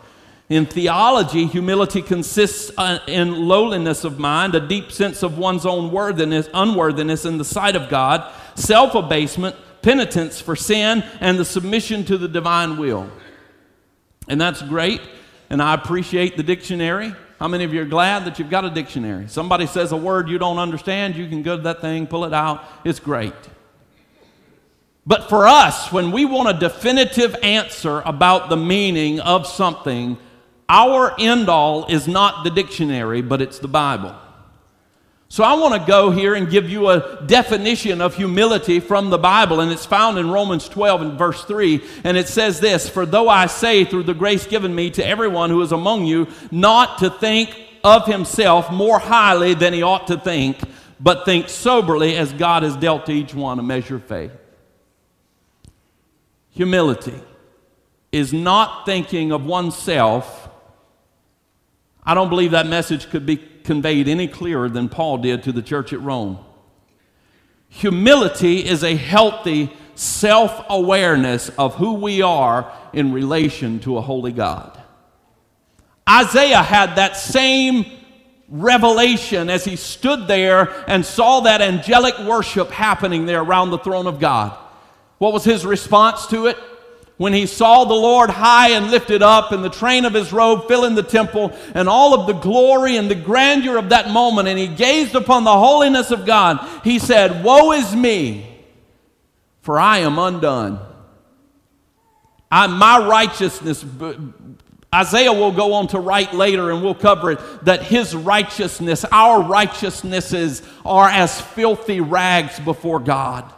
In 0.50 0.66
theology, 0.66 1.46
humility 1.46 2.02
consists 2.02 2.72
uh, 2.78 3.00
in 3.08 3.48
lowliness 3.48 4.06
of 4.06 4.18
mind, 4.18 4.56
a 4.56 4.66
deep 4.66 4.94
sense 4.94 5.22
of 5.22 5.38
one's 5.38 5.66
own 5.66 5.92
worthiness, 5.92 6.48
unworthiness 6.54 7.26
in 7.26 7.38
the 7.38 7.44
sight 7.44 7.76
of 7.76 7.90
God, 7.90 8.32
self 8.56 8.96
abasement, 8.96 9.58
penitence 9.82 10.40
for 10.40 10.56
sin, 10.56 11.04
and 11.20 11.38
the 11.38 11.44
submission 11.44 12.06
to 12.06 12.18
the 12.18 12.30
divine 12.30 12.78
will. 12.78 13.10
And 14.30 14.40
that's 14.40 14.62
great, 14.62 15.02
and 15.50 15.62
I 15.62 15.74
appreciate 15.74 16.38
the 16.38 16.44
dictionary. 16.44 17.14
How 17.40 17.50
many 17.50 17.66
of 17.66 17.74
you 17.74 17.82
are 17.82 17.86
glad 17.86 18.26
that 18.26 18.40
you've 18.40 18.50
got 18.50 18.64
a 18.64 18.70
dictionary? 18.70 19.28
Somebody 19.28 19.68
says 19.68 19.92
a 19.92 19.98
word 19.98 20.30
you 20.30 20.38
don't 20.38 20.60
understand, 20.60 21.18
you 21.18 21.28
can 21.28 21.44
go 21.44 21.58
to 21.58 21.64
that 21.64 21.82
thing, 21.82 22.08
pull 22.08 22.24
it 22.24 22.34
out. 22.34 22.64
It's 22.86 23.00
great. 23.02 23.34
But 25.06 25.30
for 25.30 25.46
us, 25.46 25.92
when 25.92 26.12
we 26.12 26.26
want 26.26 26.50
a 26.50 26.60
definitive 26.60 27.36
answer 27.44 28.02
about 28.06 28.50
the 28.50 28.58
meaning 28.58 29.20
of 29.20 29.46
something, 29.46 30.18
our 30.70 31.16
end 31.20 31.50
all 31.50 31.86
is 31.86 32.08
not 32.08 32.44
the 32.44 32.50
dictionary, 32.50 33.22
but 33.22 33.42
it's 33.42 33.60
the 33.60 33.68
Bible. 33.68 34.16
So 35.30 35.44
I 35.44 35.56
want 35.56 35.74
to 35.80 35.86
go 35.86 36.10
here 36.10 36.36
and 36.36 36.50
give 36.50 36.70
you 36.70 36.90
a 36.90 37.22
definition 37.26 38.00
of 38.00 38.16
humility 38.16 38.80
from 38.80 39.10
the 39.10 39.18
Bible, 39.18 39.60
and 39.60 39.72
it's 39.72 39.86
found 39.86 40.18
in 40.18 40.30
Romans 40.30 40.70
12 40.70 41.02
and 41.02 41.18
verse 41.18 41.44
3. 41.44 41.84
And 42.06 42.16
it 42.16 42.30
says 42.30 42.62
this 42.62 42.88
For 42.88 43.06
though 43.06 43.28
I 43.28 43.48
say 43.48 43.84
through 43.84 44.04
the 44.04 44.14
grace 44.14 44.48
given 44.48 44.74
me 44.74 44.90
to 44.92 45.06
everyone 45.06 45.50
who 45.50 45.62
is 45.62 45.74
among 45.74 46.06
you, 46.06 46.28
not 46.50 47.00
to 47.00 47.10
think 47.10 47.58
of 47.84 48.06
himself 48.06 48.72
more 48.72 49.00
highly 49.00 49.54
than 49.54 49.74
he 49.74 49.82
ought 49.82 50.08
to 50.08 50.18
think, 50.18 50.60
but 51.00 51.26
think 51.26 51.50
soberly 51.50 52.16
as 52.16 52.32
God 52.32 52.64
has 52.64 52.76
dealt 52.78 53.06
to 53.08 53.12
each 53.12 53.34
one 53.34 53.60
a 53.60 53.64
measure 53.64 53.98
of 53.98 54.06
faith. 54.06 54.32
Humility 56.52 57.20
is 58.12 58.34
not 58.34 58.86
thinking 58.86 59.32
of 59.32 59.46
oneself 59.46 60.37
I 62.08 62.14
don't 62.14 62.30
believe 62.30 62.52
that 62.52 62.68
message 62.68 63.10
could 63.10 63.26
be 63.26 63.36
conveyed 63.36 64.08
any 64.08 64.30
clearer 64.30 64.70
than 64.70 64.88
Paul 64.88 65.18
did 65.18 65.44
to 65.44 65.52
the 65.52 65.62
church 65.62 65.92
at 65.92 66.00
Rome. 66.00 66.40
Humility 67.68 68.66
is 68.66 68.82
a 68.82 68.96
healthy 68.96 69.74
self 69.96 70.66
awareness 70.70 71.50
of 71.50 71.76
who 71.76 71.96
we 71.96 72.22
are 72.22 72.74
in 72.94 73.12
relation 73.12 73.80
to 73.82 73.98
a 73.98 74.02
holy 74.02 74.32
God. 74.32 74.82
Isaiah 76.10 76.64
had 76.64 76.96
that 76.96 77.18
same 77.18 77.86
revelation 78.48 79.50
as 79.50 79.66
he 79.66 79.76
stood 79.76 80.30
there 80.30 80.74
and 80.90 81.06
saw 81.06 81.42
that 81.42 81.62
angelic 81.62 82.18
worship 82.20 82.72
happening 82.72 83.26
there 83.26 83.42
around 83.42 83.72
the 83.72 83.80
throne 83.80 84.08
of 84.08 84.18
God. 84.22 84.58
What 85.18 85.34
was 85.34 85.44
his 85.44 85.66
response 85.66 86.28
to 86.28 86.46
it? 86.46 86.58
When 87.18 87.34
he 87.34 87.48
saw 87.48 87.84
the 87.84 87.94
Lord 87.94 88.30
high 88.30 88.72
and 88.72 88.92
lifted 88.92 89.24
up, 89.24 89.52
and 89.52 89.64
the 89.64 89.70
train 89.70 90.06
of 90.06 90.14
his 90.14 90.32
robe 90.32 90.68
filling 90.68 90.94
the 90.96 91.04
temple, 91.04 91.52
and 91.74 91.90
all 91.90 92.14
of 92.14 92.28
the 92.28 92.34
glory 92.34 92.96
and 92.96 93.10
the 93.10 93.16
grandeur 93.16 93.78
of 93.78 93.90
that 93.90 94.12
moment, 94.12 94.48
and 94.48 94.58
he 94.58 94.68
gazed 94.68 95.16
upon 95.16 95.44
the 95.44 95.58
holiness 95.58 96.12
of 96.12 96.26
God, 96.26 96.60
he 96.84 97.00
said, 97.00 97.44
Woe 97.44 97.72
is 97.72 97.96
me, 97.96 98.48
for 99.62 99.80
I 99.80 100.00
am 100.00 100.20
undone. 100.20 100.80
I, 102.52 102.68
my 102.68 103.06
righteousness, 103.06 103.84
Isaiah 104.94 105.34
will 105.34 105.52
go 105.52 105.74
on 105.74 105.88
to 105.88 106.00
write 106.00 106.34
later, 106.34 106.72
and 106.72 106.84
we'll 106.84 106.96
cover 106.96 107.32
it, 107.32 107.40
that 107.66 107.82
his 107.82 108.16
righteousness, 108.16 109.04
our 109.12 109.42
righteousnesses, 109.42 110.62
are 110.86 111.10
as 111.10 111.42
filthy 111.42 112.00
rags 112.00 112.60
before 112.60 113.00
God. 113.00 113.52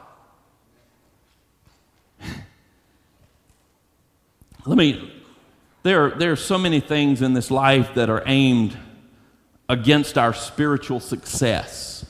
Let 4.70 4.78
me, 4.78 5.12
there, 5.82 6.12
there 6.12 6.32
are 6.32 6.36
so 6.36 6.60
many 6.60 6.80
things 6.80 7.24
in 7.24 7.34
this 7.34 7.50
life 7.50 7.96
that 7.96 8.08
are 8.08 8.22
aimed 8.28 8.78
against 9.68 10.16
our 10.16 10.32
spiritual 10.32 11.00
success. 11.00 12.06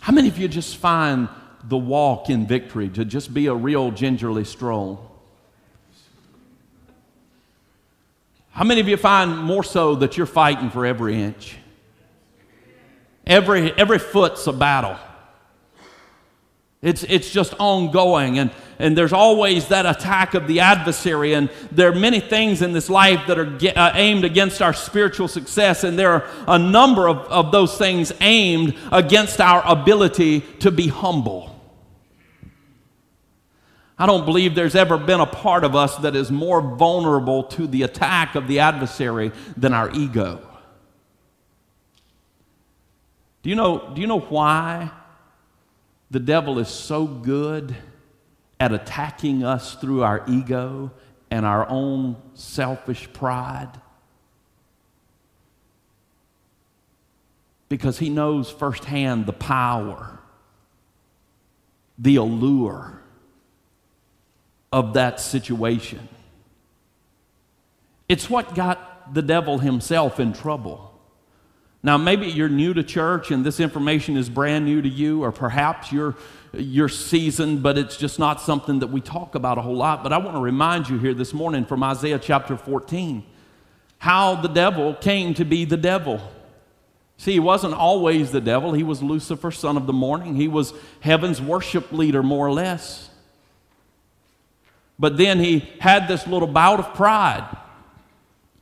How 0.00 0.12
many 0.12 0.26
of 0.26 0.36
you 0.36 0.48
just 0.48 0.78
find 0.78 1.28
the 1.62 1.76
walk 1.76 2.28
in 2.28 2.48
victory 2.48 2.88
to 2.88 3.04
just 3.04 3.32
be 3.32 3.46
a 3.46 3.54
real 3.54 3.92
gingerly 3.92 4.42
stroll? 4.42 5.12
How 8.50 8.64
many 8.64 8.80
of 8.80 8.88
you 8.88 8.96
find 8.96 9.38
more 9.38 9.62
so 9.62 9.94
that 9.94 10.16
you're 10.16 10.26
fighting 10.26 10.70
for 10.70 10.84
every 10.84 11.22
inch? 11.22 11.56
Every, 13.24 13.70
every 13.74 14.00
foot's 14.00 14.44
a 14.48 14.52
battle. 14.52 14.96
It's, 16.82 17.04
it's 17.04 17.30
just 17.30 17.54
ongoing, 17.60 18.40
and, 18.40 18.50
and 18.78 18.96
there's 18.96 19.12
always 19.12 19.68
that 19.68 19.86
attack 19.86 20.34
of 20.34 20.46
the 20.46 20.60
adversary. 20.60 21.32
And 21.32 21.50
there 21.72 21.90
are 21.90 21.94
many 21.94 22.20
things 22.20 22.62
in 22.62 22.72
this 22.72 22.88
life 22.88 23.26
that 23.26 23.38
are 23.38 23.44
get, 23.44 23.76
uh, 23.76 23.92
aimed 23.94 24.24
against 24.24 24.62
our 24.62 24.72
spiritual 24.72 25.26
success, 25.26 25.82
and 25.84 25.98
there 25.98 26.12
are 26.12 26.28
a 26.46 26.58
number 26.58 27.08
of, 27.08 27.18
of 27.28 27.50
those 27.50 27.76
things 27.76 28.12
aimed 28.20 28.76
against 28.92 29.40
our 29.40 29.62
ability 29.66 30.40
to 30.60 30.70
be 30.70 30.88
humble. 30.88 31.54
I 33.98 34.06
don't 34.06 34.24
believe 34.24 34.54
there's 34.54 34.76
ever 34.76 34.96
been 34.96 35.20
a 35.20 35.26
part 35.26 35.64
of 35.64 35.74
us 35.74 35.96
that 35.98 36.14
is 36.14 36.30
more 36.30 36.60
vulnerable 36.60 37.42
to 37.44 37.66
the 37.66 37.82
attack 37.82 38.36
of 38.36 38.46
the 38.46 38.60
adversary 38.60 39.32
than 39.56 39.74
our 39.74 39.90
ego. 39.90 40.40
Do 43.42 43.50
you 43.50 43.56
know, 43.56 43.90
do 43.92 44.00
you 44.00 44.06
know 44.06 44.20
why 44.20 44.92
the 46.12 46.20
devil 46.20 46.60
is 46.60 46.68
so 46.68 47.06
good 47.06 47.74
at 48.60 48.72
attacking 48.72 49.44
us 49.44 49.74
through 49.74 50.02
our 50.02 50.24
ego 50.28 50.90
and 51.30 51.46
our 51.46 51.68
own 51.68 52.16
selfish 52.34 53.12
pride? 53.12 53.70
Because 57.68 57.98
he 57.98 58.08
knows 58.08 58.50
firsthand 58.50 59.26
the 59.26 59.32
power, 59.32 60.18
the 61.98 62.16
allure 62.16 63.02
of 64.72 64.94
that 64.94 65.20
situation. 65.20 66.08
It's 68.08 68.30
what 68.30 68.54
got 68.54 69.14
the 69.14 69.22
devil 69.22 69.58
himself 69.58 70.18
in 70.18 70.32
trouble. 70.32 70.97
Now, 71.82 71.96
maybe 71.96 72.26
you're 72.26 72.48
new 72.48 72.74
to 72.74 72.82
church 72.82 73.30
and 73.30 73.44
this 73.44 73.60
information 73.60 74.16
is 74.16 74.28
brand 74.28 74.64
new 74.64 74.82
to 74.82 74.88
you, 74.88 75.22
or 75.22 75.30
perhaps 75.30 75.92
you're, 75.92 76.16
you're 76.52 76.88
seasoned, 76.88 77.62
but 77.62 77.78
it's 77.78 77.96
just 77.96 78.18
not 78.18 78.40
something 78.40 78.80
that 78.80 78.88
we 78.88 79.00
talk 79.00 79.34
about 79.34 79.58
a 79.58 79.62
whole 79.62 79.76
lot. 79.76 80.02
But 80.02 80.12
I 80.12 80.18
want 80.18 80.36
to 80.36 80.40
remind 80.40 80.88
you 80.88 80.98
here 80.98 81.14
this 81.14 81.32
morning 81.32 81.64
from 81.64 81.82
Isaiah 81.82 82.18
chapter 82.18 82.56
14 82.56 83.24
how 83.98 84.36
the 84.36 84.48
devil 84.48 84.94
came 84.94 85.34
to 85.34 85.44
be 85.44 85.64
the 85.64 85.76
devil. 85.76 86.20
See, 87.16 87.32
he 87.32 87.40
wasn't 87.40 87.74
always 87.74 88.30
the 88.30 88.40
devil, 88.40 88.72
he 88.72 88.84
was 88.84 89.02
Lucifer, 89.02 89.50
son 89.50 89.76
of 89.76 89.86
the 89.86 89.92
morning. 89.92 90.36
He 90.36 90.46
was 90.46 90.72
heaven's 91.00 91.42
worship 91.42 91.90
leader, 91.90 92.22
more 92.22 92.46
or 92.46 92.52
less. 92.52 93.10
But 95.00 95.16
then 95.16 95.38
he 95.38 95.68
had 95.80 96.08
this 96.08 96.26
little 96.26 96.48
bout 96.48 96.78
of 96.78 96.94
pride. 96.94 97.56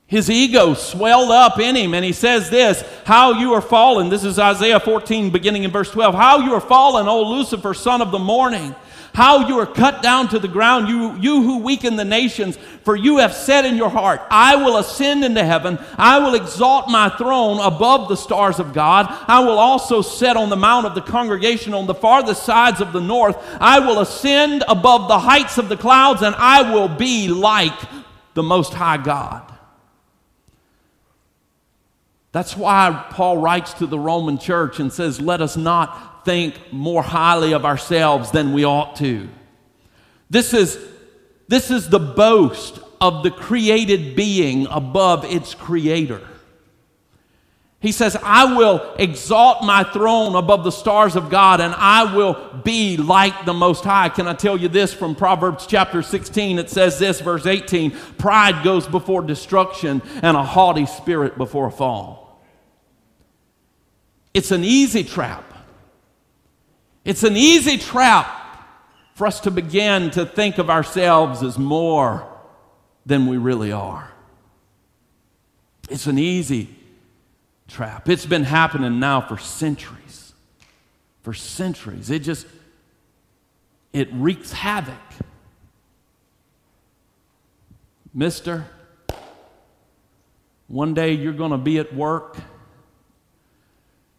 His 0.09 0.31
ego 0.31 0.75
swelled 0.75 1.33
up 1.33 1.59
in 1.59 1.75
him, 1.75 1.93
and 1.93 2.05
he 2.05 2.13
says 2.13 2.49
this 2.49 2.83
How 3.05 3.33
you 3.33 3.55
are 3.55 3.61
fallen. 3.61 4.09
This 4.09 4.23
is 4.23 4.39
Isaiah 4.39 4.79
14, 4.79 5.31
beginning 5.31 5.65
in 5.65 5.73
verse 5.73 5.91
12. 5.91 6.15
How 6.15 6.39
you 6.39 6.55
are 6.55 6.61
fallen, 6.61 7.09
O 7.09 7.23
Lucifer, 7.23 7.75
son 7.75 8.01
of 8.01 8.13
the 8.13 8.19
morning. 8.19 8.75
How 9.15 9.49
you 9.49 9.59
are 9.59 9.67
cut 9.67 10.03
down 10.03 10.29
to 10.29 10.39
the 10.39 10.47
ground, 10.47 10.89
you, 10.89 11.17
you 11.17 11.43
who 11.43 11.59
weaken 11.61 11.97
the 11.97 12.05
nations. 12.05 12.59
For 12.85 12.95
you 12.95 13.17
have 13.17 13.33
said 13.33 13.65
in 13.65 13.77
your 13.77 13.89
heart, 13.89 14.21
I 14.31 14.57
will 14.57 14.77
ascend 14.77 15.25
into 15.25 15.43
heaven. 15.43 15.79
I 15.97 16.19
will 16.19 16.35
exalt 16.35 16.91
my 16.91 17.09
throne 17.09 17.59
above 17.59 18.11
the 18.11 18.17
stars 18.17 18.61
of 18.61 18.75
God. 18.75 19.07
I 19.27 19.41
will 19.41 19.59
also 19.59 20.03
sit 20.03 20.37
on 20.37 20.51
the 20.51 20.57
mount 20.57 20.87
of 20.87 20.95
the 20.95 21.01
congregation 21.01 21.73
on 21.73 21.87
the 21.87 21.95
farthest 21.95 22.45
sides 22.45 22.83
of 22.83 22.93
the 22.93 23.01
north. 23.01 23.39
I 23.59 23.81
will 23.81 24.01
ascend 24.01 24.65
above 24.69 25.09
the 25.09 25.19
heights 25.19 25.57
of 25.57 25.71
the 25.71 25.79
clouds, 25.79 26.21
and 26.21 26.35
I 26.37 26.75
will 26.75 26.89
be 26.89 27.27
like 27.29 27.81
the 28.35 28.43
Most 28.43 28.75
High 28.75 28.99
God. 28.99 29.56
That's 32.37 32.55
why 32.55 33.07
Paul 33.13 33.39
writes 33.39 33.73
to 33.73 33.87
the 33.87 33.99
Roman 33.99 34.37
church 34.37 34.79
and 34.79 34.93
says, 34.93 35.19
Let 35.23 35.41
us 35.41 35.57
not 35.57 36.27
think 36.27 36.71
more 36.71 37.03
highly 37.03 37.55
of 37.55 37.65
ourselves 37.65 38.31
than 38.31 38.53
we 38.53 38.63
ought 38.63 38.97
to. 38.97 39.31
This 40.29 40.53
is, 40.53 40.79
this 41.49 41.71
is 41.71 41.89
the 41.89 41.99
boast 41.99 42.79
of 43.01 43.23
the 43.23 43.31
created 43.31 44.15
being 44.17 44.67
above 44.67 45.25
its 45.25 45.55
creator. 45.55 46.21
He 47.81 47.91
says, 47.91 48.19
I 48.23 48.55
will 48.55 48.95
exalt 48.99 49.65
my 49.65 49.83
throne 49.83 50.37
above 50.37 50.63
the 50.63 50.73
stars 50.73 51.17
of 51.17 51.31
God 51.31 51.63
and 51.63 51.73
I 51.75 52.15
will 52.15 52.61
be 52.63 52.99
like 52.99 53.47
the 53.47 53.55
Most 53.55 53.83
High. 53.83 54.11
Can 54.11 54.29
I 54.29 54.35
tell 54.35 54.59
you 54.59 54.69
this 54.69 54.93
from 54.93 55.15
Proverbs 55.15 55.67
chapter 55.67 56.03
16? 56.03 56.59
It 56.59 56.69
says 56.69 56.99
this, 56.99 57.23
verse 57.23 57.47
18 57.47 57.93
Pride 58.19 58.63
goes 58.63 58.87
before 58.87 59.23
destruction 59.23 60.03
and 60.21 60.37
a 60.37 60.43
haughty 60.43 60.85
spirit 60.85 61.39
before 61.39 61.69
a 61.69 61.73
fall. 61.73 62.26
It's 64.37 64.51
an 64.51 64.65
easy 64.65 65.03
trap. 65.03 65.51
It's 67.07 67.23
an 67.23 67.39
easy 67.39 67.79
trap 67.79 68.29
for 69.15 69.27
us 69.27 69.41
to 69.41 69.51
begin 69.51 70.11
to 70.11 70.27
think 70.27 70.59
of 70.59 70.69
ourselves 70.69 71.43
as 71.43 71.57
more 71.57 72.31
than 73.07 73.29
we 73.29 73.39
really 73.39 73.73
are. 73.73 74.13
It's 75.89 76.07
an 76.07 76.19
easy 76.19 76.69
trap. 77.67 78.11
It's 78.11 78.27
been 78.27 78.45
happening 78.45 79.01
now 79.01 79.23
for 79.23 79.39
centuries. 79.39 80.35
For 81.23 81.33
centuries. 81.33 82.11
It 82.11 82.19
just 82.19 82.47
it 83.95 84.11
wreaks 84.13 84.53
havoc. 84.53 85.01
Mister, 88.13 88.67
one 90.69 90.93
day 90.93 91.13
you're 91.13 91.33
going 91.33 91.53
to 91.53 91.57
be 91.57 91.79
at 91.79 91.95
work 91.95 92.37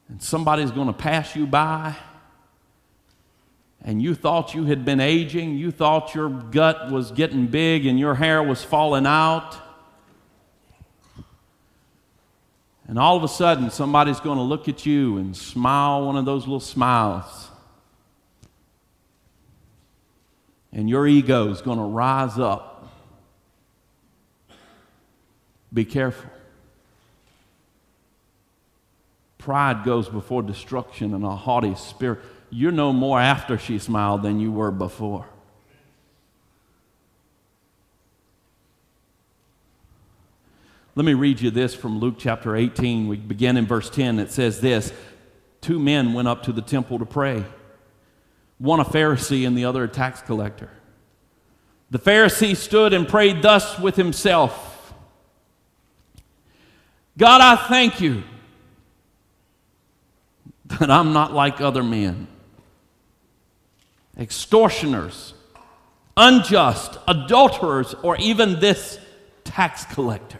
and 0.10 0.22
somebody's 0.22 0.72
going 0.72 0.88
to 0.88 0.94
pass 0.94 1.36
you 1.36 1.46
by 1.48 1.96
and 3.88 4.02
you 4.02 4.16
thought 4.16 4.54
you 4.54 4.66
had 4.66 4.84
been 4.84 5.00
aging, 5.00 5.56
you 5.56 5.72
thought 5.72 6.14
your 6.14 6.30
gut 6.30 6.92
was 6.92 7.12
getting 7.12 7.48
big 7.48 7.86
and 7.86 8.00
your 8.00 8.16
hair 8.16 8.42
was 8.44 8.64
falling 8.64 9.06
out. 9.06 9.56
And 12.88 12.98
all 12.98 13.18
of 13.18 13.24
a 13.24 13.28
sudden, 13.28 13.70
somebody's 13.70 14.20
going 14.20 14.38
to 14.38 14.44
look 14.44 14.68
at 14.68 14.86
you 14.86 15.18
and 15.18 15.36
smile 15.36 16.06
one 16.06 16.18
of 16.18 16.26
those 16.26 16.44
little 16.44 16.60
smiles. 16.60 17.50
And 20.72 20.90
your 20.90 21.08
ego 21.08 21.50
is 21.50 21.62
going 21.62 21.78
to 21.78 21.84
rise 21.84 22.38
up. 22.38 22.90
Be 25.74 25.86
careful. 25.86 26.30
Pride 29.48 29.86
goes 29.86 30.10
before 30.10 30.44
destruction 30.44 31.13
and 31.13 31.24
a 31.24 31.34
haughty 31.34 31.74
spirit 31.75 32.20
you're 32.50 32.74
no 32.74 32.92
more 32.92 33.18
after 33.18 33.58
she 33.58 33.80
smiled 33.80 34.22
than 34.22 34.42
you 34.42 34.51
were 34.51 34.72
before. 34.72 35.25
Let 40.96 41.06
me 41.06 41.13
read 41.13 41.39
you 41.39 41.50
this 41.50 41.74
from 41.74 42.00
Luke 42.00 42.16
chapter 42.18 42.58
18. 42.58 43.08
We 43.08 43.16
begin 43.16 43.56
in 43.56 43.66
verse 43.66 43.89
10. 43.89 44.20
It 44.20 44.32
says 44.32 44.60
this 44.60 44.92
Two 45.62 45.80
men 45.80 46.12
went 46.12 46.27
up 46.27 46.44
to 46.44 46.51
the 46.51 46.62
temple 46.62 47.00
to 47.00 47.06
pray, 47.06 47.46
one 48.58 48.82
a 48.82 48.84
Pharisee 48.84 49.48
and 49.48 49.58
the 49.58 49.63
other 49.63 49.86
a 49.86 49.88
tax 49.88 50.22
collector. 50.22 50.72
The 51.89 52.00
Pharisee 52.00 52.58
stood 52.58 52.92
and 52.92 53.08
prayed 53.08 53.42
thus 53.42 53.80
with 53.80 53.96
himself 53.96 54.94
God, 57.18 57.39
I 57.39 57.56
thank 57.56 58.01
you 58.01 58.25
that 60.67 60.91
I'm 60.91 61.13
not 61.13 61.33
like 61.33 61.62
other 61.62 61.83
men 61.83 62.27
extortioners, 64.19 65.33
unjust, 66.15 66.97
adulterers, 67.07 67.93
or 68.01 68.17
even 68.17 68.59
this 68.59 69.00
tax 69.43 69.86
collector. 69.86 70.39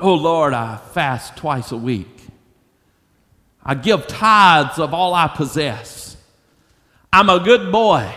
Oh 0.00 0.14
Lord, 0.14 0.52
I 0.54 0.76
fast 0.76 1.36
twice 1.36 1.72
a 1.72 1.76
week. 1.76 2.08
I 3.64 3.74
give 3.74 4.06
tithes 4.06 4.78
of 4.78 4.94
all 4.94 5.14
I 5.14 5.28
possess. 5.28 6.16
I'm 7.12 7.28
a 7.28 7.40
good 7.40 7.72
boy. 7.72 8.12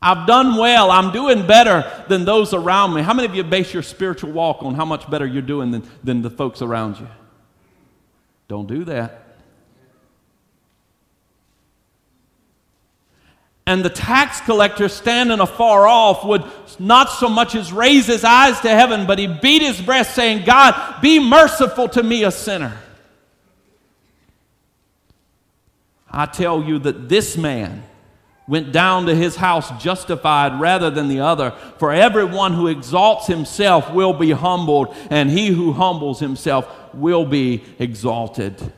I've 0.00 0.26
done 0.28 0.56
well. 0.56 0.90
I'm 0.90 1.12
doing 1.12 1.46
better 1.46 2.04
than 2.08 2.24
those 2.24 2.54
around 2.54 2.94
me. 2.94 3.02
How 3.02 3.14
many 3.14 3.26
of 3.26 3.34
you 3.34 3.42
base 3.42 3.74
your 3.74 3.82
spiritual 3.82 4.30
walk 4.30 4.62
on 4.62 4.74
how 4.74 4.84
much 4.84 5.10
better 5.10 5.26
you're 5.26 5.42
doing 5.42 5.72
than, 5.72 5.88
than 6.04 6.22
the 6.22 6.30
folks 6.30 6.62
around 6.62 7.00
you? 7.00 7.08
Don't 8.48 8.66
do 8.66 8.84
that. 8.84 9.28
and 13.68 13.84
the 13.84 13.90
tax 13.90 14.40
collector 14.40 14.88
standing 14.88 15.40
afar 15.40 15.86
off 15.86 16.24
would 16.24 16.42
not 16.78 17.10
so 17.10 17.28
much 17.28 17.54
as 17.54 17.70
raise 17.70 18.06
his 18.06 18.24
eyes 18.24 18.58
to 18.60 18.68
heaven, 18.70 19.06
but 19.06 19.18
he 19.18 19.26
beat 19.26 19.60
his 19.60 19.78
breast, 19.78 20.14
saying, 20.14 20.46
God, 20.46 21.02
be 21.02 21.18
merciful 21.18 21.86
to 21.90 22.02
me, 22.02 22.24
a 22.24 22.30
sinner. 22.30 22.78
I 26.10 26.24
tell 26.24 26.62
you 26.62 26.78
that 26.78 27.10
this 27.10 27.36
man 27.36 27.82
went 28.46 28.72
down 28.72 29.04
to 29.04 29.14
his 29.14 29.36
house 29.36 29.70
justified 29.82 30.58
rather 30.58 30.88
than 30.88 31.08
the 31.08 31.20
other. 31.20 31.50
For 31.76 31.92
everyone 31.92 32.54
who 32.54 32.68
exalts 32.68 33.26
himself 33.26 33.92
will 33.92 34.14
be 34.14 34.30
humbled, 34.30 34.96
and 35.10 35.28
he 35.28 35.48
who 35.48 35.74
humbles 35.74 36.20
himself 36.20 36.87
will 36.98 37.24
be 37.24 37.64
exalted. 37.78 38.72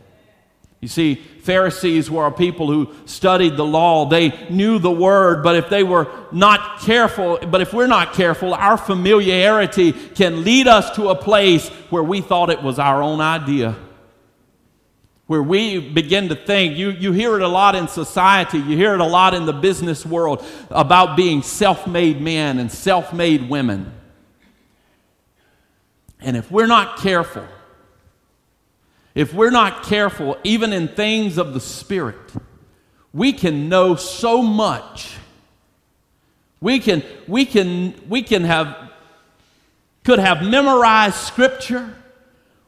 You 0.81 0.89
see, 0.89 1.15
Pharisees 1.15 2.11
were 2.11 2.27
a 2.27 2.33
people 2.33 2.67
who 2.67 2.91
studied 3.05 3.57
the 3.57 3.65
law. 3.65 4.07
They 4.07 4.31
knew 4.49 4.79
the 4.79 4.91
word, 4.91 5.43
but 5.43 5.55
if 5.55 5.69
they 5.69 5.83
were 5.83 6.09
not 6.33 6.81
careful, 6.81 7.39
but 7.39 7.61
if 7.61 7.75
we're 7.75 7.87
not 7.87 8.15
careful, 8.15 8.55
our 8.55 8.79
familiarity 8.79 9.93
can 9.93 10.43
lead 10.43 10.67
us 10.67 10.95
to 10.97 11.09
a 11.11 11.15
place 11.15 11.69
where 11.91 12.03
we 12.03 12.23
thought 12.23 12.49
it 12.49 12.63
was 12.63 12.79
our 12.79 13.03
own 13.03 13.21
idea. 13.21 13.77
Where 15.27 15.43
we 15.43 15.79
begin 15.79 16.31
to 16.31 16.35
think, 16.35 16.77
you, 16.77 16.91
you 16.91 17.13
hear 17.13 17.37
it 17.37 17.43
a 17.43 17.49
lot 17.49 17.77
in 17.77 17.87
society, 17.87 18.59
you 18.59 18.77
hear 18.77 18.95
it 18.95 19.01
a 19.01 19.07
lot 19.07 19.35
in 19.35 19.45
the 19.45 19.53
business 19.53 20.05
world 20.05 20.45
about 20.71 21.15
being 21.15 21.43
self 21.43 21.87
made 21.87 22.23
men 22.23 22.59
and 22.59 22.73
self 22.73 23.13
made 23.13 23.51
women. 23.51 23.93
And 26.21 26.37
if 26.37 26.51
we're 26.51 26.67
not 26.67 26.99
careful, 26.99 27.47
if 29.15 29.35
we're 29.35 29.51
not 29.51 29.85
careful, 29.85 30.39
even 30.45 30.73
in 30.73 30.89
things 30.89 31.39
of 31.39 31.53
the 31.55 31.61
Spirit, 31.61 32.33
we 33.13 33.33
can 33.33 33.69
know 33.69 33.97
so 33.97 34.43
much. 34.43 35.17
We 36.61 36.79
can, 36.79 37.03
we 37.27 37.45
can, 37.45 37.95
we 38.09 38.23
can 38.23 38.45
have, 38.45 38.93
could 40.05 40.19
have 40.19 40.43
memorized 40.43 41.17
Scripture. 41.17 41.95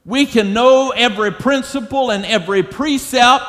We 0.05 0.27
can 0.27 0.53
know 0.53 0.93
every 0.97 1.31
principle 1.31 2.11
and 2.11 2.25
every 2.25 2.63
precept 2.63 3.45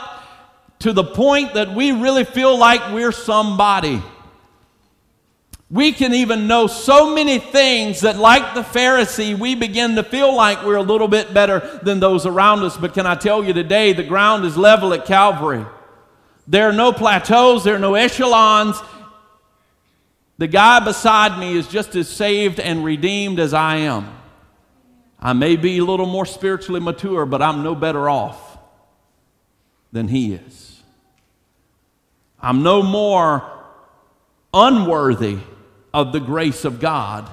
to 0.80 0.94
the 0.94 1.04
point 1.04 1.56
that 1.56 1.74
we 1.74 1.94
really 1.94 2.26
feel 2.26 2.58
like 2.58 2.94
we're 2.94 3.12
somebody. 3.12 4.04
We 5.70 5.92
can 5.92 6.14
even 6.14 6.48
know 6.48 6.68
so 6.68 7.16
many 7.16 7.40
things 7.40 8.02
that, 8.02 8.18
like 8.18 8.54
the 8.54 8.62
Pharisee, 8.62 9.38
we 9.38 9.56
begin 9.56 9.96
to 9.96 10.04
feel 10.04 10.36
like 10.36 10.64
we're 10.64 10.76
a 10.76 10.84
little 10.84 11.08
bit 11.08 11.34
better 11.34 11.80
than 11.82 12.00
those 12.00 12.26
around 12.26 12.64
us. 12.64 12.78
But 12.78 12.94
can 12.94 13.06
I 13.06 13.16
tell 13.16 13.44
you 13.44 13.54
today, 13.54 13.94
the 13.94 14.04
ground 14.04 14.46
is 14.46 14.56
level 14.56 14.94
at 14.94 15.06
Calvary. 15.06 15.66
There 16.48 16.70
are 16.70 16.74
no 16.74 16.92
plateaus, 16.92 17.64
there 17.64 17.76
are 17.76 17.80
no 17.80 17.96
echelons. 17.96 18.76
The 20.38 20.48
guy 20.48 20.80
beside 20.80 21.40
me 21.40 21.56
is 21.58 21.68
just 21.68 21.96
as 21.96 22.10
saved 22.10 22.60
and 22.60 22.84
redeemed 22.84 23.40
as 23.40 23.54
I 23.54 23.78
am. 23.78 24.14
I 25.20 25.34
may 25.34 25.56
be 25.56 25.78
a 25.78 25.86
little 25.86 26.06
more 26.06 26.26
spiritually 26.26 26.82
mature, 26.82 27.26
but 27.26 27.42
I'm 27.42 27.64
no 27.64 27.76
better 27.76 28.10
off 28.10 28.58
than 29.92 30.08
he 30.08 30.34
is. 30.34 30.82
I'm 32.40 32.62
no 32.62 32.84
more 32.84 33.50
unworthy 34.54 35.38
of 35.94 36.12
the 36.12 36.20
grace 36.20 36.66
of 36.66 36.80
God, 36.80 37.30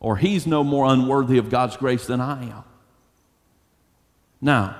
or 0.00 0.16
he's 0.16 0.46
no 0.46 0.62
more 0.62 0.86
unworthy 0.86 1.38
of 1.38 1.50
God's 1.50 1.76
grace 1.76 2.06
than 2.06 2.20
I 2.20 2.42
am. 2.42 2.64
Now, 4.40 4.76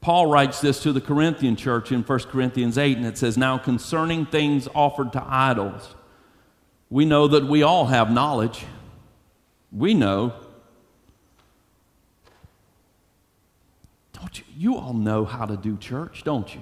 Paul 0.00 0.26
writes 0.26 0.60
this 0.60 0.82
to 0.82 0.92
the 0.92 1.00
Corinthian 1.00 1.54
church 1.54 1.92
in 1.92 2.02
1 2.02 2.18
Corinthians 2.24 2.76
8, 2.76 2.96
and 2.96 3.06
it 3.06 3.16
says, 3.16 3.38
Now 3.38 3.56
concerning 3.56 4.26
things 4.26 4.68
offered 4.74 5.12
to 5.12 5.24
idols, 5.24 5.94
we 6.90 7.04
know 7.04 7.28
that 7.28 7.46
we 7.46 7.62
all 7.62 7.86
have 7.86 8.10
knowledge. 8.10 8.64
We 9.70 9.94
know. 9.94 10.34
Don't 14.12 14.38
you? 14.38 14.44
You 14.56 14.76
all 14.76 14.92
know 14.92 15.24
how 15.24 15.46
to 15.46 15.56
do 15.56 15.78
church, 15.78 16.22
don't 16.24 16.52
you? 16.52 16.60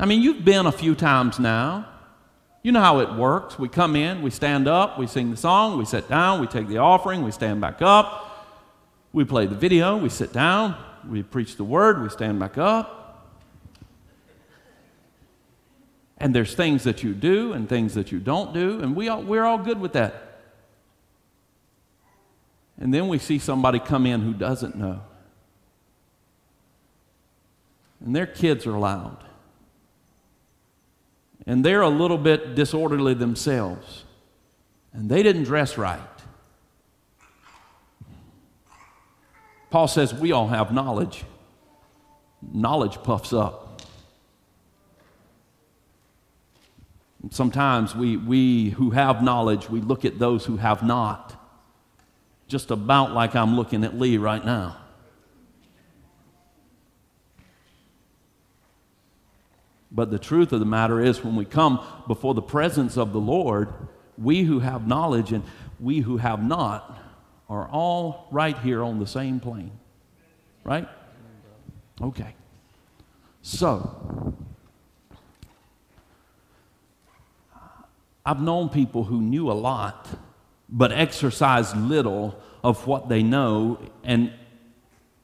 I 0.00 0.06
mean, 0.06 0.22
you've 0.22 0.46
been 0.46 0.64
a 0.64 0.72
few 0.72 0.94
times 0.94 1.38
now. 1.38 1.86
You 2.62 2.72
know 2.72 2.80
how 2.80 3.00
it 3.00 3.12
works. 3.12 3.58
We 3.58 3.68
come 3.68 3.94
in, 3.94 4.22
we 4.22 4.30
stand 4.30 4.66
up, 4.66 4.98
we 4.98 5.06
sing 5.06 5.30
the 5.30 5.36
song, 5.36 5.76
we 5.76 5.84
sit 5.84 6.08
down, 6.08 6.40
we 6.40 6.46
take 6.46 6.68
the 6.68 6.78
offering, 6.78 7.22
we 7.22 7.30
stand 7.30 7.60
back 7.60 7.82
up, 7.82 8.48
we 9.12 9.26
play 9.26 9.44
the 9.44 9.54
video, 9.54 9.98
we 9.98 10.08
sit 10.08 10.32
down, 10.32 10.74
we 11.06 11.22
preach 11.22 11.56
the 11.56 11.64
word, 11.64 12.02
we 12.02 12.08
stand 12.08 12.40
back 12.40 12.56
up. 12.56 13.36
And 16.16 16.34
there's 16.34 16.54
things 16.54 16.84
that 16.84 17.02
you 17.02 17.12
do 17.12 17.52
and 17.52 17.68
things 17.68 17.92
that 17.92 18.10
you 18.10 18.20
don't 18.20 18.54
do, 18.54 18.80
and 18.80 18.96
we 18.96 19.10
all, 19.10 19.22
we're 19.22 19.44
all 19.44 19.58
good 19.58 19.80
with 19.80 19.92
that. 19.92 20.14
And 22.78 22.92
then 22.92 23.08
we 23.08 23.18
see 23.18 23.38
somebody 23.38 23.78
come 23.78 24.06
in 24.06 24.22
who 24.22 24.32
doesn't 24.32 24.76
know. 24.76 25.02
And 28.02 28.16
their 28.16 28.26
kids 28.26 28.66
are 28.66 28.78
loud. 28.78 29.26
And 31.50 31.64
they're 31.64 31.80
a 31.80 31.88
little 31.88 32.16
bit 32.16 32.54
disorderly 32.54 33.12
themselves. 33.12 34.04
And 34.92 35.10
they 35.10 35.20
didn't 35.24 35.42
dress 35.42 35.76
right. 35.76 35.98
Paul 39.68 39.88
says 39.88 40.14
we 40.14 40.30
all 40.30 40.46
have 40.46 40.72
knowledge. 40.72 41.24
Knowledge 42.40 43.02
puffs 43.02 43.32
up. 43.32 43.82
Sometimes 47.30 47.96
we, 47.96 48.16
we 48.16 48.70
who 48.70 48.90
have 48.90 49.20
knowledge, 49.20 49.68
we 49.68 49.80
look 49.80 50.04
at 50.04 50.20
those 50.20 50.44
who 50.44 50.56
have 50.56 50.84
not, 50.84 51.34
just 52.46 52.70
about 52.70 53.10
like 53.10 53.34
I'm 53.34 53.56
looking 53.56 53.82
at 53.82 53.98
Lee 53.98 54.18
right 54.18 54.44
now. 54.44 54.79
But 59.92 60.10
the 60.10 60.18
truth 60.18 60.52
of 60.52 60.60
the 60.60 60.66
matter 60.66 61.00
is, 61.00 61.24
when 61.24 61.36
we 61.36 61.44
come 61.44 61.80
before 62.06 62.34
the 62.34 62.42
presence 62.42 62.96
of 62.96 63.12
the 63.12 63.20
Lord, 63.20 63.72
we 64.16 64.42
who 64.42 64.60
have 64.60 64.86
knowledge 64.86 65.32
and 65.32 65.42
we 65.80 66.00
who 66.00 66.18
have 66.18 66.42
not 66.42 66.98
are 67.48 67.68
all 67.68 68.28
right 68.30 68.56
here 68.58 68.82
on 68.82 69.00
the 69.00 69.06
same 69.06 69.40
plane. 69.40 69.72
Right? 70.62 70.88
Okay. 72.00 72.34
So, 73.42 74.34
I've 78.24 78.40
known 78.40 78.68
people 78.68 79.04
who 79.04 79.20
knew 79.20 79.50
a 79.50 79.54
lot, 79.54 80.06
but 80.68 80.92
exercised 80.92 81.76
little 81.76 82.38
of 82.62 82.86
what 82.86 83.08
they 83.08 83.22
know, 83.22 83.80
and 84.04 84.32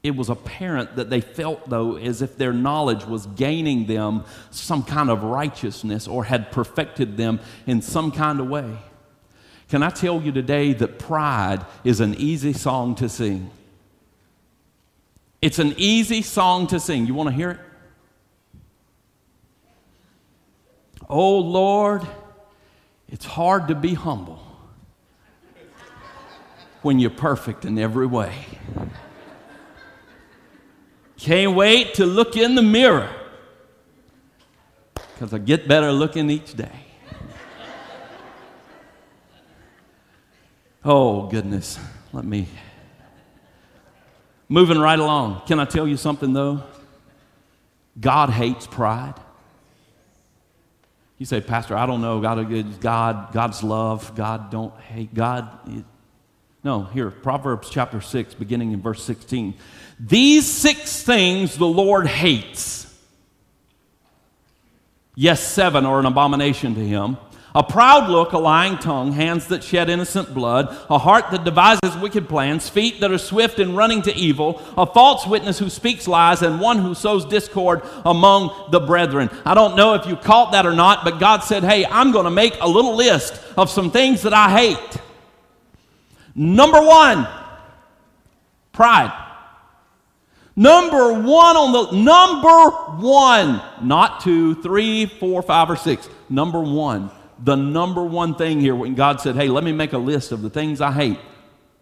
it 0.03 0.15
was 0.15 0.29
apparent 0.29 0.97
that 0.97 1.11
they 1.11 1.21
felt, 1.21 1.69
though, 1.69 1.97
as 1.97 2.23
if 2.23 2.37
their 2.37 2.53
knowledge 2.53 3.05
was 3.05 3.27
gaining 3.27 3.87
them 3.87 4.25
some 4.51 4.83
kind 4.83 5.11
of 5.11 5.23
righteousness 5.25 6.07
or 6.07 6.25
had 6.25 6.53
perfected 6.53 7.17
them 7.17 7.41
in 7.67 7.83
some 7.83 8.13
kind 8.13 8.39
of 8.39 8.49
way. 8.49 8.79
Can 9.69 9.83
I 9.83 9.91
tell 9.91 10.23
you 10.23 10.31
today 10.31 10.73
that 10.75 10.99
pride 10.99 11.65
is 11.83 12.01
an 12.01 12.15
easy 12.15 12.53
song 12.53 12.95
to 12.97 13.09
sing? 13.09 13.51
It's 15.43 15.59
an 15.59 15.75
easy 15.77 16.23
song 16.23 16.69
to 16.69 16.79
sing. 16.79 17.07
You 17.07 17.15
want 17.15 17.31
to 17.31 17.35
hear 17.35 17.51
it? 17.51 17.61
Oh 21.09 21.39
Lord, 21.39 22.03
it's 23.09 23.25
hard 23.25 23.69
to 23.69 23.75
be 23.75 23.95
humble 23.95 24.43
when 26.83 26.99
you're 26.99 27.11
perfect 27.11 27.65
in 27.65 27.79
every 27.79 28.07
way. 28.07 28.35
Can't 31.19 31.55
wait 31.55 31.95
to 31.95 32.07
look 32.07 32.37
in 32.37 32.55
the 32.55 32.63
mirror 32.63 33.11
because 35.15 35.33
I 35.33 35.39
get 35.39 35.67
better 35.67 35.93
looking 35.93 36.31
each 36.31 36.55
day. 36.55 36.71
Oh, 40.89 41.27
goodness. 41.27 41.81
Let 42.13 42.25
me. 42.25 42.47
Moving 44.49 44.79
right 44.79 44.99
along. 44.99 45.43
Can 45.49 45.59
I 45.59 45.65
tell 45.65 45.89
you 45.89 45.97
something, 45.97 46.33
though? 46.33 46.63
God 47.99 48.31
hates 48.31 48.69
pride. 48.69 49.15
You 51.19 51.27
say, 51.27 51.41
Pastor, 51.41 51.77
I 51.77 51.87
don't 51.87 52.01
know. 52.01 52.21
God, 52.21 52.81
God, 52.81 53.33
God's 53.33 53.63
love. 53.65 54.15
God 54.15 54.51
don't 54.51 54.79
hate. 54.81 55.13
God. 55.13 55.85
No, 56.67 56.83
here, 56.83 57.13
Proverbs 57.13 57.71
chapter 57.71 58.01
6, 58.01 58.35
beginning 58.35 58.73
in 58.73 58.83
verse 58.83 59.01
16. 59.05 59.55
These 60.01 60.51
six 60.51 61.01
things 61.01 61.57
the 61.57 61.65
Lord 61.65 62.09
hates. 62.09 62.93
Yes, 65.15 65.41
seven 65.41 65.87
are 65.87 66.01
an 66.01 66.07
abomination 66.07 66.75
to 66.75 66.85
him 66.85 67.19
a 67.57 67.63
proud 67.63 68.11
look, 68.11 68.33
a 68.33 68.39
lying 68.39 68.77
tongue, 68.77 69.13
hands 69.13 69.47
that 69.47 69.65
shed 69.65 69.89
innocent 69.89 70.35
blood, 70.35 70.77
a 70.91 70.99
heart 70.99 71.31
that 71.31 71.43
devises 71.45 71.97
wicked 72.03 72.29
plans, 72.29 72.69
feet 72.69 73.01
that 73.01 73.11
are 73.11 73.17
swift 73.17 73.59
in 73.59 73.75
running 73.75 74.03
to 74.03 74.15
evil, 74.15 74.61
a 74.77 74.85
false 74.85 75.27
witness 75.27 75.59
who 75.59 75.71
speaks 75.71 76.07
lies, 76.07 76.43
and 76.43 76.61
one 76.61 76.79
who 76.79 76.95
sows 76.95 77.25
discord 77.25 77.81
among 78.05 78.69
the 78.73 78.81
brethren. 78.81 79.31
I 79.47 79.55
don't 79.55 79.75
know 79.75 79.95
if 79.95 80.05
you 80.05 80.17
caught 80.17 80.53
that 80.53 80.67
or 80.67 80.75
not, 80.75 81.03
but 81.03 81.19
God 81.19 81.45
said, 81.45 81.65
Hey, 81.65 81.87
I'm 81.87 82.13
going 82.13 82.27
to 82.27 82.31
make 82.31 82.55
a 82.61 82.69
little 82.69 82.95
list 82.95 83.41
of 83.57 83.71
some 83.71 83.91
things 83.91 84.21
that 84.23 84.35
I 84.35 84.51
hate. 84.51 85.01
Number 86.37 86.81
one, 86.83 87.27
pride. 88.73 89.23
Number 90.55 91.13
one 91.15 91.57
on 91.57 91.73
the 91.73 91.91
number 91.93 92.71
one, 93.03 93.63
not 93.83 94.21
two, 94.21 94.63
three, 94.63 95.07
four, 95.07 95.43
five, 95.43 95.71
or 95.71 95.77
six. 95.77 96.09
Number 96.29 96.61
one, 96.61 97.11
the 97.43 97.57
number 97.57 98.05
one 98.05 98.35
thing 98.35 98.61
here 98.61 98.75
when 98.75 98.95
God 98.95 99.21
said, 99.21 99.35
Hey, 99.35 99.49
let 99.49 99.65
me 99.65 99.73
make 99.73 99.95
a 99.95 99.99
list 99.99 100.33
of 100.33 100.43
the 100.43 100.51
things 100.51 100.81
I 100.81 100.93
hate 100.93 101.19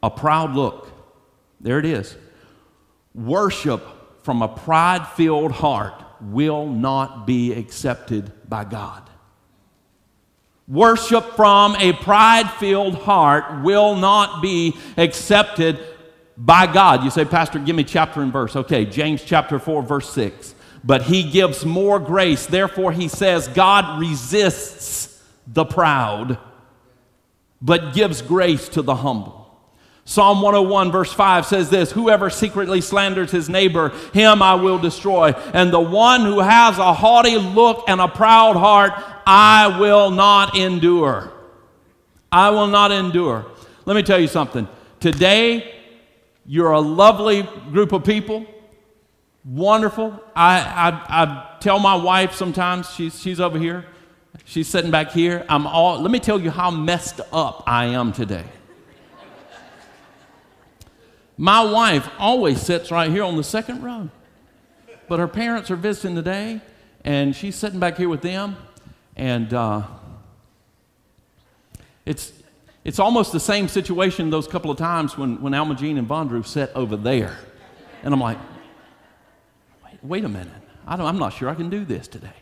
a 0.03 0.11
proud 0.11 0.55
look. 0.55 0.89
There 1.61 1.79
it 1.79 1.85
is. 1.85 2.17
Worship 3.15 3.83
from 4.23 4.43
a 4.43 4.49
pride 4.49 5.07
filled 5.09 5.53
heart 5.53 5.95
will 6.21 6.67
not 6.67 7.27
be 7.27 7.53
accepted 7.53 8.33
by 8.49 8.65
God. 8.65 9.09
Worship 10.67 11.25
from 11.35 11.77
a 11.77 11.93
pride 11.93 12.51
filled 12.53 12.95
heart 12.95 13.63
will 13.63 13.97
not 13.97 14.41
be 14.43 14.77
accepted 14.97 15.79
by 16.37 16.67
God. 16.67 17.05
You 17.05 17.11
say, 17.11 17.25
Pastor, 17.25 17.59
give 17.59 17.77
me 17.77 17.85
chapter 17.85 18.23
and 18.23 18.33
verse. 18.33 18.57
Okay, 18.57 18.87
James 18.87 19.23
chapter 19.23 19.59
4, 19.59 19.83
verse 19.83 20.11
6. 20.11 20.55
But 20.83 21.03
he 21.03 21.31
gives 21.31 21.65
more 21.65 21.99
grace. 21.99 22.47
Therefore, 22.47 22.93
he 22.93 23.09
says, 23.09 23.49
God 23.49 24.01
resists 24.01 25.23
the 25.47 25.65
proud, 25.65 26.39
but 27.61 27.95
gives 27.95 28.23
grace 28.23 28.69
to 28.71 28.83
the 28.83 28.97
humble. 28.97 29.44
Psalm 30.07 30.43
101, 30.43 30.93
verse 30.93 31.13
5 31.13 31.47
says 31.47 31.71
this 31.71 31.93
Whoever 31.93 32.29
secretly 32.29 32.81
slanders 32.81 33.31
his 33.31 33.49
neighbor, 33.49 33.91
him 34.13 34.43
I 34.43 34.55
will 34.55 34.79
destroy. 34.79 35.33
And 35.53 35.73
the 35.73 35.81
one 35.81 36.23
who 36.23 36.41
has 36.41 36.79
a 36.79 36.93
haughty 36.93 37.37
look 37.37 37.85
and 37.89 38.01
a 38.01 38.09
proud 38.09 38.57
heart, 38.57 38.93
I 39.27 39.79
will 39.79 40.11
not 40.11 40.57
endure. 40.57 41.33
I 42.31 42.51
will 42.51 42.67
not 42.67 42.93
endure. 42.93 43.47
Let 43.87 43.97
me 43.97 44.03
tell 44.03 44.19
you 44.19 44.29
something. 44.29 44.69
Today, 45.01 45.75
you're 46.47 46.73
a 46.73 46.81
lovely 46.81 47.43
group 47.73 47.93
of 47.93 48.05
people. 48.05 48.47
Wonderful. 49.45 50.23
I, 50.35 50.61
I, 50.61 51.23
I 51.23 51.57
tell 51.61 51.79
my 51.79 51.95
wife 51.95 52.35
sometimes, 52.35 52.91
she's, 52.91 53.19
she's 53.21 53.41
over 53.41 53.59
here. 53.59 53.87
She's 54.45 54.69
sitting 54.69 54.91
back 54.91 55.13
here. 55.13 55.47
I'm 55.49 55.67
all, 55.67 56.01
let 56.01 56.11
me 56.11 56.19
tell 56.19 56.41
you 56.41 56.51
how 56.51 56.71
messed 56.71 57.21
up 57.33 57.65
I 57.67 57.87
am 57.87 58.13
today. 58.13 58.45
My 61.37 61.65
wife 61.65 62.09
always 62.19 62.61
sits 62.61 62.91
right 62.91 63.11
here 63.11 63.25
on 63.25 63.37
the 63.37 63.45
second 63.45 63.83
row. 63.83 64.09
But 65.09 65.19
her 65.19 65.29
parents 65.29 65.71
are 65.71 65.77
visiting 65.77 66.15
today, 66.15 66.61
and 67.05 67.35
she's 67.35 67.57
sitting 67.57 67.79
back 67.79 67.97
here 67.97 68.09
with 68.09 68.23
them. 68.23 68.57
And 69.17 69.53
uh, 69.53 69.83
it's, 72.07 72.33
it's 72.85 72.99
almost 72.99 73.33
the 73.33 73.41
same 73.41 73.69
situation 73.69 74.31
those 74.31 74.47
couple 74.47 74.71
of 74.71 74.79
times 74.79 75.19
when, 75.19 75.41
when 75.43 75.55
Alma 75.55 75.75
Jean 75.75 75.99
and 75.99 76.09
Vondru 76.09 76.47
sat 76.47 76.75
over 76.75 76.97
there. 76.97 77.37
And 78.03 78.15
I'm 78.15 78.21
like, 78.21 78.39
wait, 79.85 79.99
wait 80.03 80.25
a 80.25 80.29
minute. 80.29 80.49
I 80.87 80.97
don't, 80.97 81.07
I'm 81.07 81.19
not 81.19 81.33
sure 81.33 81.49
I 81.49 81.55
can 81.55 81.71
do 81.71 81.85
this 81.85 82.09
today. 82.09 82.33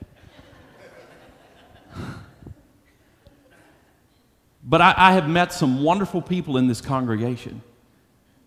But 4.64 4.80
I, 4.80 4.94
I, 4.96 5.12
have 5.14 5.28
met 5.28 5.52
some 5.52 5.82
wonderful 5.82 6.22
people 6.22 6.56
in 6.56 6.68
this 6.68 6.80
congregation. 6.80 7.62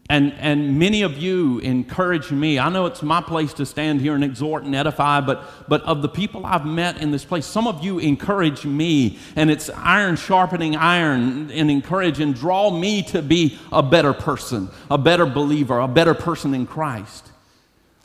And, 0.07 0.33
and 0.33 0.77
many 0.77 1.01
of 1.01 1.17
you 1.17 1.57
encourage 1.59 2.29
me. 2.29 2.59
I 2.59 2.69
know 2.69 2.85
it's 2.85 3.01
my 3.01 3.21
place 3.21 3.53
to 3.53 3.65
stand 3.65 4.01
here 4.01 4.13
and 4.13 4.23
exhort 4.23 4.63
and 4.63 4.75
edify, 4.75 5.19
but, 5.19 5.43
but 5.67 5.81
of 5.81 6.03
the 6.03 6.09
people 6.09 6.45
I've 6.45 6.65
met 6.65 7.01
in 7.01 7.09
this 7.09 7.25
place, 7.25 7.47
some 7.47 7.65
of 7.65 7.83
you 7.83 7.97
encourage 7.97 8.65
me, 8.65 9.17
and 9.35 9.49
it's 9.49 9.71
iron 9.71 10.15
sharpening 10.15 10.75
iron, 10.75 11.49
and 11.49 11.71
encourage 11.71 12.19
and 12.19 12.35
draw 12.35 12.69
me 12.69 13.01
to 13.03 13.23
be 13.23 13.57
a 13.71 13.81
better 13.81 14.13
person, 14.13 14.69
a 14.91 14.97
better 14.97 15.25
believer, 15.25 15.79
a 15.79 15.87
better 15.87 16.13
person 16.13 16.53
in 16.53 16.67
Christ. 16.67 17.31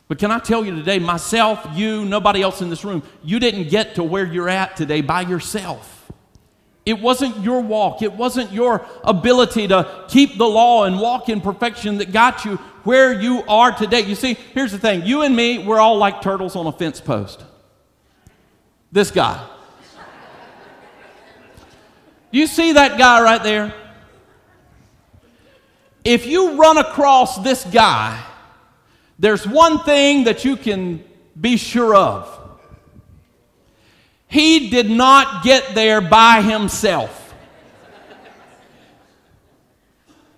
But 0.08 0.18
can 0.18 0.30
I 0.30 0.38
tell 0.38 0.64
you 0.64 0.74
today, 0.74 0.98
myself, 0.98 1.64
you, 1.74 2.06
nobody 2.06 2.40
else 2.40 2.62
in 2.62 2.70
this 2.70 2.82
room, 2.82 3.02
you 3.22 3.38
didn't 3.38 3.68
get 3.68 3.96
to 3.96 4.02
where 4.02 4.24
you're 4.24 4.48
at 4.48 4.74
today 4.74 5.02
by 5.02 5.20
yourself. 5.20 5.99
It 6.90 7.00
wasn't 7.00 7.38
your 7.38 7.61
walk, 7.61 8.03
it 8.03 8.12
wasn't 8.12 8.50
your 8.50 8.85
ability 9.05 9.68
to 9.68 10.05
keep 10.09 10.37
the 10.37 10.44
law 10.44 10.83
and 10.85 10.98
walk 10.98 11.29
in 11.29 11.40
perfection 11.40 11.98
that 11.98 12.11
got 12.11 12.44
you 12.44 12.57
where 12.83 13.12
you 13.12 13.44
are 13.46 13.70
today. 13.70 14.00
You 14.00 14.16
see, 14.16 14.35
here's 14.35 14.72
the 14.72 14.79
thing 14.79 15.07
you 15.07 15.22
and 15.22 15.37
me, 15.37 15.64
we're 15.64 15.79
all 15.79 15.98
like 15.98 16.20
turtles 16.20 16.57
on 16.57 16.66
a 16.66 16.72
fence 16.72 17.00
post. 17.00 17.44
This 18.90 19.12
guy. 19.12 19.46
You 22.33 22.48
see 22.48 22.72
that 22.72 22.98
guy 22.98 23.22
right 23.22 23.42
there? 23.42 23.72
If 26.05 26.26
you 26.26 26.61
run 26.61 26.76
across 26.76 27.38
this 27.38 27.64
guy, 27.64 28.20
there's 29.16 29.46
one 29.46 29.85
thing 29.85 30.24
that 30.24 30.44
you 30.44 30.57
can 30.57 31.05
be 31.40 31.57
sure 31.57 31.94
of. 31.94 32.39
He 34.30 34.70
did 34.70 34.88
not 34.88 35.42
get 35.42 35.74
there 35.74 36.00
by 36.00 36.40
himself. 36.40 37.34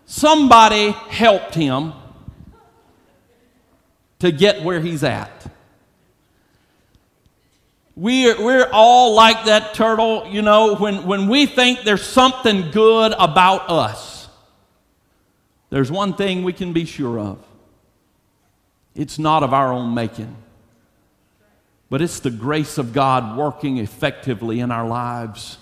Somebody 0.07 0.91
helped 0.91 1.55
him 1.55 1.93
to 4.21 4.33
get 4.33 4.63
where 4.63 4.81
he's 4.81 5.05
at. 5.05 5.47
We're, 7.95 8.43
we're 8.43 8.69
all 8.73 9.15
like 9.15 9.45
that 9.45 9.75
turtle, 9.75 10.27
you 10.31 10.41
know, 10.41 10.75
when, 10.77 11.07
when 11.07 11.29
we 11.29 11.45
think 11.45 11.83
there's 11.83 12.03
something 12.03 12.71
good 12.71 13.13
about 13.19 13.69
us, 13.69 14.29
there's 15.69 15.91
one 15.91 16.15
thing 16.15 16.45
we 16.45 16.55
can 16.55 16.73
be 16.73 16.87
sure 16.87 17.19
of 17.19 17.45
it's 18.95 19.19
not 19.19 19.43
of 19.43 19.53
our 19.53 19.73
own 19.73 19.95
making, 19.95 20.35
but 21.93 22.01
it's 22.01 22.21
the 22.21 22.31
grace 22.31 22.79
of 22.79 22.95
God 22.95 23.37
working 23.37 23.77
effectively 23.77 24.61
in 24.61 24.71
our 24.71 24.89
lives. 24.89 25.59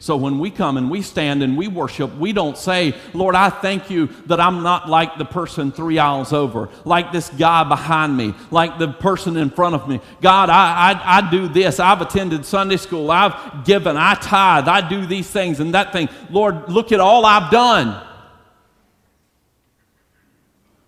So 0.00 0.16
when 0.16 0.40
we 0.40 0.50
come 0.50 0.76
and 0.76 0.90
we 0.90 1.00
stand 1.00 1.44
and 1.44 1.56
we 1.56 1.68
worship, 1.68 2.12
we 2.16 2.32
don't 2.32 2.58
say, 2.58 2.96
Lord, 3.14 3.36
I 3.36 3.50
thank 3.50 3.88
you 3.88 4.08
that 4.26 4.40
I'm 4.40 4.64
not 4.64 4.88
like 4.88 5.16
the 5.16 5.24
person 5.24 5.70
three 5.70 6.00
aisles 6.00 6.32
over, 6.32 6.70
like 6.84 7.12
this 7.12 7.28
guy 7.28 7.62
behind 7.62 8.16
me, 8.16 8.34
like 8.50 8.80
the 8.80 8.88
person 8.88 9.36
in 9.36 9.48
front 9.48 9.76
of 9.76 9.88
me. 9.88 10.00
God, 10.20 10.50
I, 10.50 10.90
I, 10.90 11.18
I 11.18 11.30
do 11.30 11.46
this. 11.46 11.78
I've 11.78 12.00
attended 12.00 12.44
Sunday 12.44 12.76
school. 12.76 13.08
I've 13.08 13.64
given. 13.64 13.96
I 13.96 14.14
tithe. 14.14 14.66
I 14.66 14.88
do 14.88 15.06
these 15.06 15.30
things 15.30 15.60
and 15.60 15.74
that 15.74 15.92
thing. 15.92 16.08
Lord, 16.30 16.68
look 16.68 16.90
at 16.90 16.98
all 16.98 17.24
I've 17.24 17.52
done. 17.52 18.04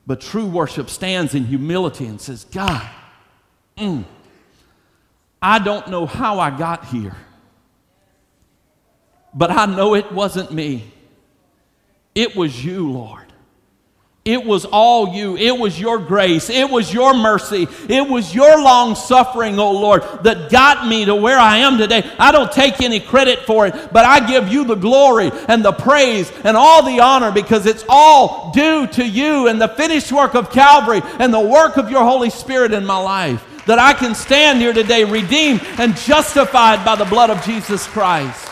But 0.09 0.21
true 0.21 0.47
worship 0.47 0.91
stands 0.91 1.37
in 1.37 1.45
humility 1.45 2.07
and 2.07 2.21
says, 2.21 2.43
God, 2.47 2.85
mm, 3.79 4.05
I 5.43 5.59
don't 5.59 5.89
know 5.89 6.07
how 6.07 6.39
I 6.39 6.57
got 6.57 6.85
here. 6.87 7.17
But 9.35 9.51
I 9.51 9.67
know 9.67 9.95
it 9.95 10.13
wasn't 10.13 10.53
me. 10.53 10.85
It 12.15 12.37
was 12.37 12.65
you, 12.65 12.91
Lord. 12.91 13.23
It 14.25 14.45
was 14.45 14.65
all 14.67 15.15
you. 15.15 15.37
It 15.37 15.59
was 15.59 15.81
your 15.81 15.99
grace. 15.99 16.49
It 16.49 16.71
was 16.71 16.95
your 16.95 17.13
mercy. 17.13 17.67
It 17.89 18.09
was 18.09 18.33
your 18.33 18.63
long 18.63 18.95
suffering, 18.95 19.59
oh 19.59 19.73
Lord, 19.73 20.03
that 20.23 20.49
got 20.49 20.87
me 20.87 21.05
to 21.07 21.15
where 21.17 21.39
I 21.39 21.59
am 21.59 21.77
today. 21.77 22.09
I 22.21 22.31
don't 22.31 22.53
take 22.53 22.81
any 22.81 23.01
credit 23.01 23.41
for 23.41 23.67
it, 23.67 23.75
but 23.93 24.05
I 24.05 24.25
give 24.25 24.47
you 24.47 24.65
the 24.65 24.77
glory 24.77 25.33
and 25.49 25.65
the 25.65 25.73
praise 25.73 26.31
and 26.45 26.57
all 26.57 26.85
the 26.85 27.01
honor 27.01 27.33
because 27.33 27.67
it's 27.67 27.85
all 27.89 28.53
due 28.53 28.87
to 28.89 29.05
you 29.05 29.49
and 29.49 29.61
the 29.61 29.67
finished 29.67 30.13
work 30.13 30.37
of 30.37 30.53
Calvary 30.53 31.03
and 31.19 31.35
the 31.35 31.41
work 31.41 31.77
of 31.77 31.91
your 31.91 32.05
Holy 32.05 32.31
Spirit 32.31 32.73
in 32.73 32.87
my 32.87 32.99
life. 32.99 33.45
That 33.67 33.79
I 33.79 33.93
can 33.93 34.15
stand 34.15 34.61
here 34.61 34.73
today 34.73 35.05
redeemed 35.05 35.63
and 35.79 35.97
justified 35.97 36.85
by 36.85 36.97
the 36.97 37.05
blood 37.05 37.31
of 37.31 37.45
Jesus 37.45 37.87
Christ. 37.87 38.49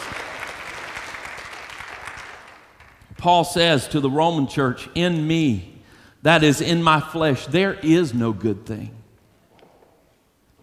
Paul 3.17 3.45
says 3.45 3.89
to 3.89 4.01
the 4.01 4.11
Roman 4.11 4.47
church, 4.47 4.89
In 4.95 5.27
me, 5.27 5.83
that 6.23 6.43
is 6.43 6.61
in 6.61 6.83
my 6.83 7.01
flesh, 7.01 7.47
there 7.47 7.75
is 7.75 8.15
no 8.15 8.33
good 8.33 8.65
thing. 8.65 8.95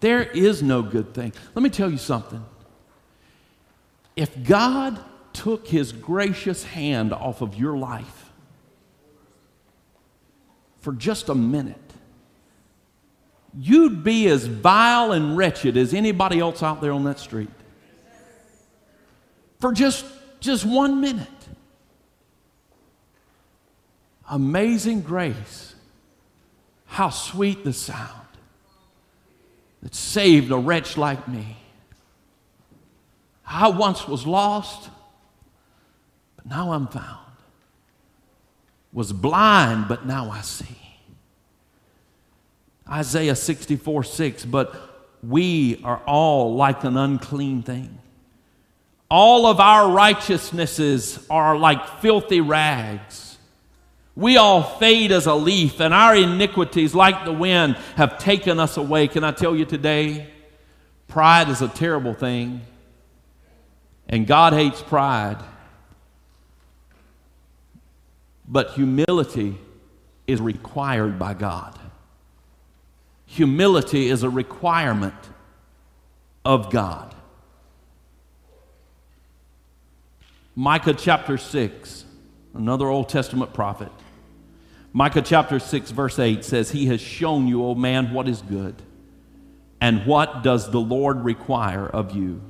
There 0.00 0.22
is 0.22 0.62
no 0.62 0.82
good 0.82 1.14
thing. 1.14 1.32
Let 1.54 1.62
me 1.62 1.70
tell 1.70 1.90
you 1.90 1.98
something. 1.98 2.44
If 4.16 4.44
God 4.44 4.98
took 5.32 5.68
his 5.68 5.92
gracious 5.92 6.64
hand 6.64 7.12
off 7.12 7.42
of 7.42 7.56
your 7.56 7.76
life 7.76 8.30
for 10.80 10.92
just 10.92 11.28
a 11.28 11.34
minute, 11.34 11.87
you'd 13.56 14.02
be 14.04 14.28
as 14.28 14.46
vile 14.46 15.12
and 15.12 15.36
wretched 15.36 15.76
as 15.76 15.94
anybody 15.94 16.40
else 16.40 16.62
out 16.62 16.80
there 16.80 16.92
on 16.92 17.04
that 17.04 17.18
street. 17.18 17.50
For 19.60 19.72
just, 19.72 20.04
just 20.40 20.64
one 20.64 21.00
minute. 21.00 21.28
Amazing 24.30 25.02
grace. 25.02 25.74
How 26.86 27.10
sweet 27.10 27.64
the 27.64 27.72
sound 27.72 28.28
that 29.82 29.94
saved 29.94 30.50
a 30.50 30.56
wretch 30.56 30.96
like 30.96 31.28
me. 31.28 31.56
I 33.46 33.68
once 33.68 34.06
was 34.06 34.26
lost, 34.26 34.90
but 36.36 36.46
now 36.46 36.72
I'm 36.72 36.86
found. 36.88 37.26
Was 38.92 39.12
blind, 39.12 39.86
but 39.88 40.06
now 40.06 40.30
I 40.30 40.40
see. 40.40 40.87
Isaiah 42.90 43.36
64 43.36 44.04
6, 44.04 44.44
but 44.44 44.74
we 45.22 45.80
are 45.84 46.00
all 46.06 46.54
like 46.54 46.84
an 46.84 46.96
unclean 46.96 47.62
thing. 47.62 47.98
All 49.10 49.46
of 49.46 49.58
our 49.60 49.90
righteousnesses 49.90 51.24
are 51.30 51.56
like 51.56 52.00
filthy 52.00 52.40
rags. 52.40 53.38
We 54.14 54.36
all 54.36 54.62
fade 54.62 55.12
as 55.12 55.26
a 55.26 55.34
leaf, 55.34 55.80
and 55.80 55.94
our 55.94 56.16
iniquities, 56.16 56.94
like 56.94 57.24
the 57.24 57.32
wind, 57.32 57.76
have 57.96 58.18
taken 58.18 58.58
us 58.58 58.76
away. 58.76 59.06
Can 59.06 59.22
I 59.22 59.30
tell 59.30 59.54
you 59.54 59.64
today? 59.64 60.28
Pride 61.06 61.48
is 61.48 61.62
a 61.62 61.68
terrible 61.68 62.14
thing, 62.14 62.60
and 64.08 64.26
God 64.26 64.52
hates 64.52 64.82
pride. 64.82 65.38
But 68.46 68.72
humility 68.72 69.56
is 70.26 70.40
required 70.40 71.18
by 71.18 71.34
God. 71.34 71.77
Humility 73.30 74.08
is 74.08 74.22
a 74.22 74.30
requirement 74.30 75.14
of 76.46 76.70
God. 76.70 77.14
Micah 80.56 80.94
chapter 80.94 81.36
6, 81.36 82.06
another 82.54 82.88
Old 82.88 83.10
Testament 83.10 83.52
prophet. 83.52 83.92
Micah 84.94 85.20
chapter 85.20 85.58
6, 85.58 85.90
verse 85.90 86.18
8 86.18 86.42
says, 86.42 86.70
He 86.70 86.86
has 86.86 87.02
shown 87.02 87.46
you, 87.46 87.64
O 87.64 87.74
man, 87.74 88.14
what 88.14 88.28
is 88.28 88.40
good. 88.40 88.74
And 89.78 90.06
what 90.06 90.42
does 90.42 90.70
the 90.70 90.80
Lord 90.80 91.22
require 91.22 91.86
of 91.86 92.16
you? 92.16 92.40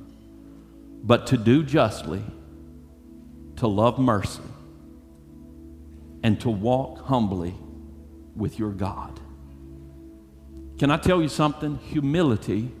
But 1.03 1.27
to 1.27 1.37
do 1.37 1.61
justly, 1.61 2.23
to 3.57 3.67
love 3.67 3.99
mercy, 3.99 4.41
and 6.23 6.39
to 6.39 6.49
walk 6.49 7.01
humbly 7.01 7.53
with 8.33 8.57
your 8.57 8.71
God. 8.71 9.19
Can 10.79 10.89
I 10.89 10.97
tell 10.97 11.21
you 11.21 11.27
something? 11.27 11.77
Humility 11.77 12.71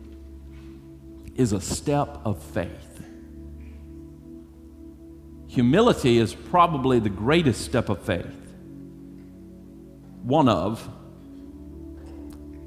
is 1.35 1.53
a 1.53 1.61
step 1.61 2.19
of 2.25 2.41
faith. 2.41 3.03
Humility 5.49 6.17
is 6.17 6.33
probably 6.33 6.99
the 6.99 7.09
greatest 7.09 7.61
step 7.61 7.89
of 7.89 8.01
faith 8.01 8.35
one 10.23 10.47
of, 10.49 10.87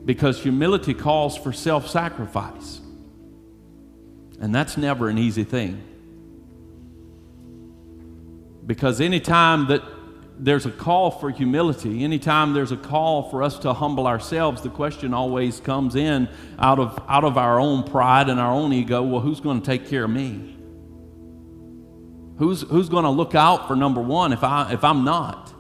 because 0.05 0.43
humility 0.43 0.95
calls 0.95 1.37
for 1.37 1.53
self 1.53 1.89
sacrifice. 1.89 2.81
And 4.41 4.55
that's 4.55 4.77
never 4.77 5.09
an 5.09 5.19
easy 5.19 5.45
thing. 5.45 5.83
Because 8.67 9.01
anytime 9.01 9.69
that 9.69 9.83
there's 10.43 10.67
a 10.67 10.73
call 10.73 11.13
for 11.13 11.31
humility, 11.31 12.03
anytime 12.03 12.53
there's 12.53 12.73
a 12.73 12.77
call 12.77 13.31
for 13.31 13.45
us 13.45 13.61
to 13.61 13.73
humble 13.73 14.09
ourselves, 14.09 14.61
the 14.61 14.69
question 14.69 15.15
always 15.15 15.61
comes 15.61 15.95
in 15.95 16.29
out 16.59 16.81
of, 16.81 17.01
out 17.09 17.23
of 17.23 17.39
our 17.39 17.61
own 17.61 17.85
pride 17.85 18.29
and 18.29 18.41
our 18.41 18.53
own 18.53 18.73
ego 18.73 19.05
well, 19.05 19.21
who's 19.21 19.39
going 19.39 19.61
to 19.61 19.65
take 19.65 19.89
care 19.89 20.03
of 20.03 20.11
me? 20.11 20.57
Who's, 22.39 22.63
who's 22.63 22.89
going 22.89 23.05
to 23.05 23.11
look 23.11 23.37
out 23.37 23.69
for 23.69 23.77
number 23.77 24.03
one 24.03 24.33
if, 24.33 24.43
I, 24.43 24.73
if 24.73 24.83
I'm 24.83 25.05
not? 25.05 25.55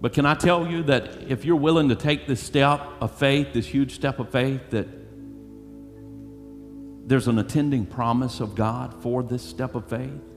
But 0.00 0.12
can 0.12 0.26
I 0.26 0.34
tell 0.34 0.66
you 0.66 0.82
that 0.84 1.22
if 1.28 1.44
you're 1.44 1.54
willing 1.54 1.90
to 1.90 1.94
take 1.94 2.26
this 2.26 2.42
step 2.42 2.80
of 3.00 3.16
faith, 3.16 3.52
this 3.52 3.66
huge 3.66 3.94
step 3.94 4.18
of 4.18 4.30
faith, 4.30 4.70
that 4.70 4.88
there's 7.08 7.28
an 7.28 7.38
attending 7.38 7.86
promise 7.86 8.40
of 8.40 8.56
God 8.56 9.00
for 9.04 9.22
this 9.22 9.44
step 9.44 9.76
of 9.76 9.88
faith? 9.88 10.35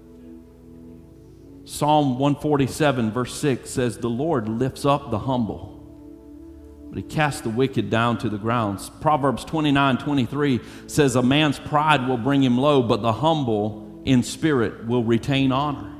Psalm 1.69 2.17
147, 2.17 3.11
verse 3.11 3.35
6 3.35 3.69
says, 3.69 3.99
The 3.99 4.09
Lord 4.09 4.49
lifts 4.49 4.85
up 4.85 5.11
the 5.11 5.19
humble, 5.19 6.87
but 6.89 6.97
he 6.97 7.03
casts 7.03 7.41
the 7.41 7.49
wicked 7.51 7.91
down 7.91 8.17
to 8.17 8.29
the 8.29 8.39
ground. 8.39 8.79
Proverbs 9.01 9.45
29, 9.45 9.99
23 9.99 10.61
says, 10.87 11.15
A 11.15 11.21
man's 11.21 11.59
pride 11.59 12.07
will 12.07 12.17
bring 12.17 12.41
him 12.41 12.57
low, 12.57 12.81
but 12.81 13.03
the 13.03 13.13
humble 13.13 14.01
in 14.03 14.23
spirit 14.23 14.87
will 14.87 15.03
retain 15.03 15.51
honor. 15.51 15.93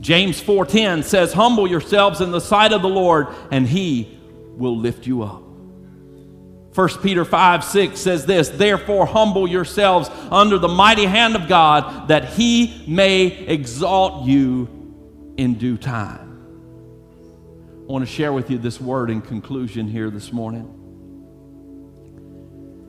James 0.00 0.40
4:10 0.40 1.04
says, 1.04 1.34
"Humble 1.34 1.68
yourselves 1.68 2.20
in 2.20 2.32
the 2.32 2.40
sight 2.40 2.72
of 2.72 2.82
the 2.82 2.88
Lord, 2.88 3.28
and 3.52 3.66
he 3.66 4.08
will 4.56 4.76
lift 4.76 5.06
you 5.06 5.22
up." 5.22 5.42
1 6.74 6.88
Peter 7.02 7.24
5 7.24 7.64
6 7.64 7.98
says 7.98 8.26
this 8.26 8.48
Therefore, 8.48 9.06
humble 9.06 9.48
yourselves 9.48 10.08
under 10.30 10.58
the 10.58 10.68
mighty 10.68 11.06
hand 11.06 11.34
of 11.34 11.48
God, 11.48 12.08
that 12.08 12.30
he 12.30 12.84
may 12.86 13.26
exalt 13.26 14.26
you 14.26 14.68
in 15.36 15.54
due 15.54 15.76
time. 15.76 16.28
I 17.88 17.92
want 17.92 18.06
to 18.06 18.10
share 18.10 18.32
with 18.32 18.50
you 18.50 18.58
this 18.58 18.80
word 18.80 19.10
in 19.10 19.22
conclusion 19.22 19.88
here 19.88 20.10
this 20.10 20.32
morning. 20.32 20.74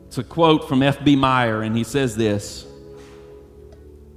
It's 0.07 0.17
a 0.17 0.23
quote 0.23 0.67
from 0.67 0.83
F.B. 0.83 1.15
Meyer, 1.15 1.61
and 1.61 1.75
he 1.75 1.83
says 1.83 2.15
this 2.15 2.65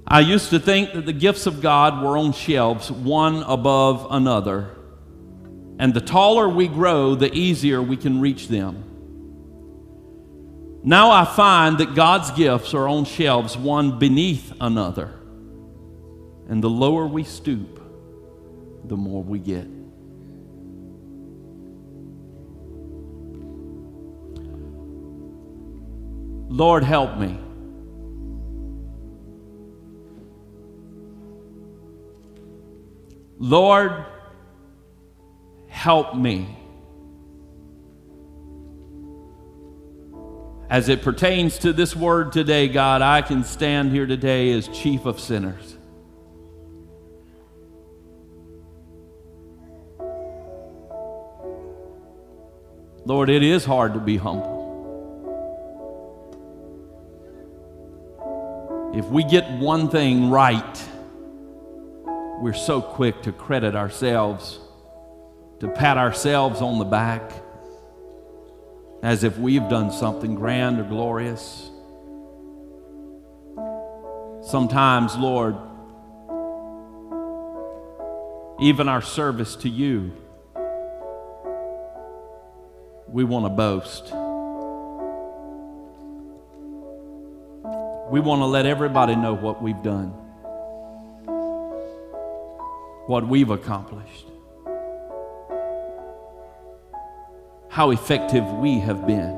I 0.07 0.19
used 0.19 0.49
to 0.49 0.59
think 0.59 0.93
that 0.93 1.05
the 1.05 1.13
gifts 1.13 1.45
of 1.47 1.61
God 1.61 2.03
were 2.03 2.17
on 2.17 2.33
shelves, 2.33 2.91
one 2.91 3.43
above 3.43 4.07
another. 4.09 4.69
And 5.79 5.93
the 5.93 6.01
taller 6.01 6.47
we 6.49 6.67
grow, 6.67 7.15
the 7.15 7.33
easier 7.33 7.81
we 7.81 7.97
can 7.97 8.21
reach 8.21 8.47
them. 8.47 8.92
Now 10.83 11.11
I 11.11 11.23
find 11.23 11.77
that 11.77 11.95
God's 11.95 12.31
gifts 12.31 12.73
are 12.73 12.89
on 12.89 13.05
shelves, 13.05 13.57
one 13.57 13.99
beneath 13.99 14.51
another. 14.59 15.13
And 16.49 16.61
the 16.61 16.69
lower 16.69 17.07
we 17.07 17.23
stoop, 17.23 17.79
the 18.83 18.97
more 18.97 19.23
we 19.23 19.39
get. 19.39 19.65
Lord, 26.49 26.83
help 26.83 27.17
me. 27.17 27.39
Lord, 33.39 34.05
help 35.67 36.15
me. 36.15 36.62
As 40.73 40.89
it 40.89 41.03
pertains 41.03 41.59
to 41.59 41.71
this 41.71 41.95
word 41.95 42.31
today, 42.31 42.67
God, 42.67 43.03
I 43.03 43.21
can 43.21 43.43
stand 43.43 43.91
here 43.91 44.07
today 44.07 44.51
as 44.53 44.67
chief 44.69 45.05
of 45.05 45.19
sinners. 45.19 45.77
Lord, 53.05 53.29
it 53.29 53.43
is 53.43 53.63
hard 53.63 53.93
to 53.93 53.99
be 53.99 54.17
humble. 54.17 54.61
If 58.95 59.05
we 59.05 59.23
get 59.23 59.47
one 59.59 59.91
thing 59.91 60.31
right, 60.31 60.89
we're 62.41 62.53
so 62.53 62.81
quick 62.81 63.21
to 63.21 63.31
credit 63.31 63.75
ourselves, 63.75 64.59
to 65.59 65.67
pat 65.67 65.99
ourselves 65.99 66.61
on 66.61 66.79
the 66.79 66.85
back 66.85 67.42
as 69.03 69.25
if 69.25 69.37
we've 69.37 69.67
done 69.67 69.91
something 69.91 70.33
grand 70.33 70.79
or 70.79 70.83
glorious. 70.83 71.69
Sometimes, 74.49 75.15
Lord, 75.17 75.55
even 78.61 78.87
our 78.87 79.01
service 79.01 79.57
to 79.57 79.69
you, 79.69 80.13
we 83.09 83.25
want 83.25 83.45
to 83.45 83.49
boast. 83.49 84.05
We 88.09 88.21
want 88.21 88.41
to 88.41 88.45
let 88.45 88.65
everybody 88.65 89.17
know 89.17 89.33
what 89.33 89.61
we've 89.61 89.83
done, 89.83 90.09
what 93.07 93.27
we've 93.27 93.49
accomplished, 93.49 94.27
how 97.73 97.89
effective 97.89 98.45
we 98.53 98.79
have 98.79 99.07
been. 99.07 99.33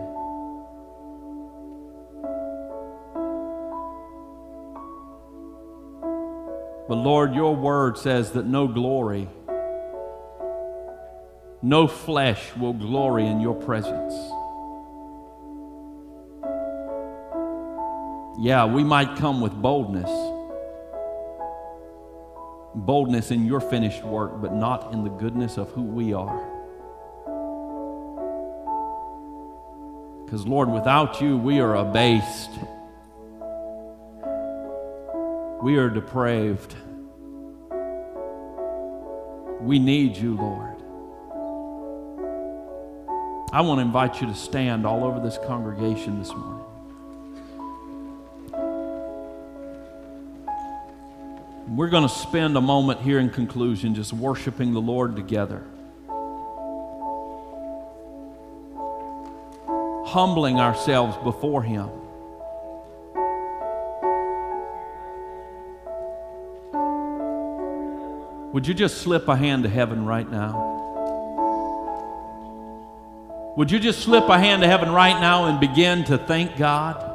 But 6.90 6.96
Lord, 6.96 7.34
your 7.34 7.56
word 7.56 7.98
says 7.98 8.32
that 8.32 8.46
no 8.46 8.68
glory, 8.68 9.30
no 11.62 11.88
flesh 11.88 12.54
will 12.58 12.74
glory 12.74 13.26
in 13.26 13.40
your 13.40 13.56
presence. 13.56 14.14
Yeah, 18.42 18.66
we 18.66 18.84
might 18.84 19.16
come 19.16 19.40
with 19.40 19.54
boldness. 19.54 20.12
Boldness 22.76 23.32
in 23.32 23.46
your 23.46 23.62
finished 23.62 24.04
work, 24.04 24.42
but 24.42 24.54
not 24.54 24.92
in 24.92 25.06
the 25.06 25.10
goodness 25.10 25.58
of 25.58 25.72
who 25.72 25.84
we 25.84 26.12
are. 26.12 26.55
Because, 30.26 30.46
Lord, 30.48 30.70
without 30.70 31.22
you, 31.22 31.38
we 31.38 31.60
are 31.60 31.76
abased. 31.76 32.50
We 35.62 35.78
are 35.78 35.90
depraved. 35.90 36.76
We 39.62 39.80
need 39.80 40.18
you, 40.18 40.36
Lord. 40.36 40.76
I 43.54 43.62
want 43.62 43.78
to 43.78 43.84
invite 43.84 44.20
you 44.20 44.28
to 44.28 44.36
stand 44.36 44.86
all 44.86 45.04
over 45.04 45.20
this 45.20 45.38
congregation 45.46 46.20
this 46.20 46.34
morning. 46.34 46.66
We're 51.70 51.90
going 51.90 52.08
to 52.08 52.14
spend 52.14 52.58
a 52.58 52.62
moment 52.62 53.02
here 53.02 53.20
in 53.20 53.30
conclusion 53.30 53.96
just 53.96 54.14
worshiping 54.14 54.74
the 54.74 54.82
Lord 54.82 55.16
together. 55.16 55.64
Humbling 60.16 60.62
ourselves 60.62 61.18
before 61.26 61.62
Him. 61.62 61.90
Would 68.54 68.66
you 68.66 68.74
just 68.74 69.00
slip 69.00 69.28
a 69.28 69.36
hand 69.36 69.64
to 69.64 69.70
heaven 69.70 70.06
right 70.06 70.32
now? 70.32 70.72
Would 73.58 73.70
you 73.70 73.78
just 73.78 74.04
slip 74.04 74.30
a 74.30 74.40
hand 74.40 74.62
to 74.62 74.70
heaven 74.70 74.90
right 74.90 75.20
now 75.20 75.48
and 75.48 75.60
begin 75.60 76.06
to 76.06 76.18
thank 76.18 76.56
God? 76.56 77.12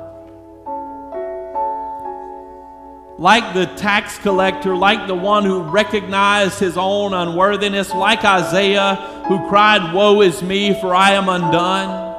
like 3.16 3.54
the 3.54 3.64
tax 3.76 4.18
collector, 4.18 4.76
like 4.76 5.06
the 5.06 5.14
one 5.14 5.44
who 5.44 5.62
recognized 5.62 6.58
his 6.58 6.76
own 6.76 7.12
unworthiness, 7.14 7.94
like 7.94 8.24
Isaiah 8.24 8.94
who 9.26 9.46
cried, 9.48 9.94
Woe 9.94 10.20
is 10.20 10.42
me, 10.42 10.78
for 10.80 10.94
I 10.94 11.12
am 11.12 11.30
undone. 11.30 12.09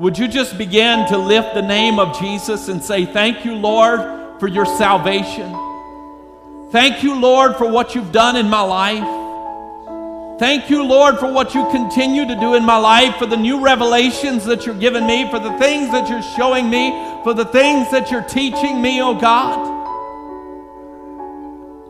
Would 0.00 0.16
you 0.16 0.28
just 0.28 0.56
begin 0.56 1.06
to 1.08 1.18
lift 1.18 1.52
the 1.52 1.60
name 1.60 1.98
of 1.98 2.18
Jesus 2.18 2.68
and 2.68 2.82
say, 2.82 3.04
Thank 3.04 3.44
you, 3.44 3.54
Lord, 3.54 4.40
for 4.40 4.48
your 4.48 4.64
salvation? 4.64 5.52
Thank 6.72 7.02
you, 7.02 7.20
Lord, 7.20 7.56
for 7.56 7.70
what 7.70 7.94
you've 7.94 8.10
done 8.10 8.34
in 8.36 8.48
my 8.48 8.62
life. 8.62 10.38
Thank 10.38 10.70
you, 10.70 10.84
Lord, 10.84 11.18
for 11.18 11.30
what 11.30 11.54
you 11.54 11.68
continue 11.70 12.26
to 12.26 12.34
do 12.34 12.54
in 12.54 12.64
my 12.64 12.78
life, 12.78 13.16
for 13.16 13.26
the 13.26 13.36
new 13.36 13.62
revelations 13.62 14.46
that 14.46 14.64
you're 14.64 14.74
giving 14.74 15.06
me, 15.06 15.30
for 15.30 15.38
the 15.38 15.52
things 15.58 15.90
that 15.92 16.08
you're 16.08 16.22
showing 16.34 16.70
me, 16.70 16.92
for 17.22 17.34
the 17.34 17.44
things 17.44 17.90
that 17.90 18.10
you're 18.10 18.22
teaching 18.22 18.80
me, 18.80 19.02
oh 19.02 19.20
God. 19.20 19.58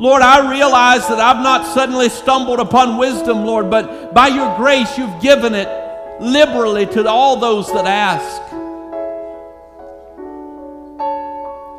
Lord, 0.00 0.22
I 0.22 0.50
realize 0.50 1.06
that 1.06 1.20
I've 1.20 1.44
not 1.44 1.64
suddenly 1.74 2.08
stumbled 2.08 2.58
upon 2.58 2.98
wisdom, 2.98 3.44
Lord, 3.44 3.70
but 3.70 4.12
by 4.12 4.26
your 4.26 4.56
grace, 4.56 4.98
you've 4.98 5.22
given 5.22 5.54
it 5.54 5.79
liberally 6.20 6.86
to 6.86 7.08
all 7.08 7.36
those 7.36 7.66
that 7.72 7.86
ask. 7.86 8.52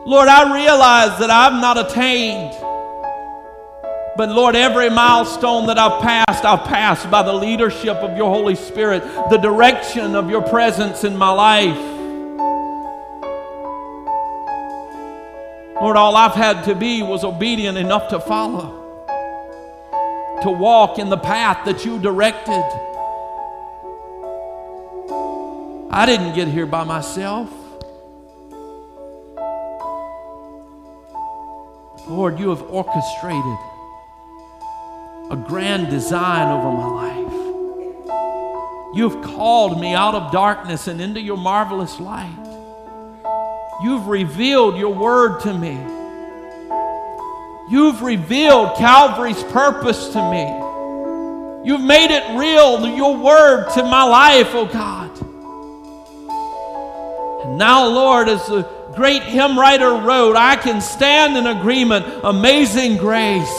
Lord, 0.06 0.28
I 0.28 0.54
realize 0.56 1.20
that 1.20 1.30
I've 1.30 1.62
not 1.62 1.78
attained. 1.78 2.52
But 4.18 4.30
Lord, 4.30 4.56
every 4.56 4.90
milestone 4.90 5.68
that 5.68 5.78
I've 5.78 6.02
passed, 6.02 6.44
I've 6.44 6.68
passed 6.68 7.10
by 7.10 7.24
the 7.24 7.32
leadership 7.32 7.98
of 7.98 8.18
your 8.18 8.30
Holy 8.30 8.56
Spirit, 8.56 9.04
the 9.30 9.38
direction 9.38 10.16
of 10.16 10.30
your 10.30 10.42
presence 10.42 11.04
in 11.04 11.16
my 11.16 11.30
life. 11.30 11.78
Lord, 15.80 15.96
all 15.96 16.16
I've 16.16 16.36
had 16.36 16.66
to 16.66 16.76
be 16.76 17.02
was 17.04 17.24
obedient 17.24 17.78
enough 17.78 18.10
to 18.10 18.20
follow, 18.20 18.80
to 20.44 20.52
walk 20.52 21.00
in 21.00 21.10
the 21.10 21.18
path 21.18 21.66
that 21.66 21.86
you 21.86 21.98
directed. 22.00 22.91
I 25.94 26.06
didn't 26.06 26.36
get 26.36 26.48
here 26.48 26.66
by 26.66 26.86
myself. 26.86 27.50
Lord, 32.08 32.40
you 32.40 32.50
have 32.50 32.62
orchestrated 32.62 33.58
a 35.30 35.36
grand 35.36 35.90
design 35.90 36.48
over 36.48 36.72
my 36.72 36.88
life. 36.88 37.34
You've 38.96 39.22
called 39.22 39.82
me 39.82 39.94
out 39.94 40.16
of 40.16 40.32
darkness 40.32 40.88
and 40.88 41.02
into 41.02 41.20
your 41.20 41.38
marvelous 41.38 42.00
light. 42.00 42.38
You've 43.84 44.08
revealed 44.08 44.78
your 44.78 44.94
word 44.94 45.42
to 45.42 45.54
me. 45.54 45.78
You've 47.70 48.02
revealed 48.02 48.78
Calvary's 48.78 49.44
purpose 49.44 50.08
to 50.14 50.32
me. 50.32 51.68
You've 51.70 51.82
made 51.82 52.12
it 52.12 52.40
real, 52.40 52.88
your 52.96 53.18
word 53.18 53.70
to 53.74 53.84
my 53.84 54.04
life, 54.04 54.48
oh 54.54 54.66
God. 54.66 55.11
Now, 57.62 57.86
Lord, 57.86 58.28
as 58.28 58.44
the 58.48 58.64
great 58.96 59.22
hymn 59.22 59.56
writer 59.56 59.92
wrote, 59.92 60.36
I 60.36 60.56
can 60.56 60.82
stand 60.82 61.38
in 61.38 61.46
agreement. 61.46 62.08
Amazing 62.24 62.98
grace. 62.98 63.56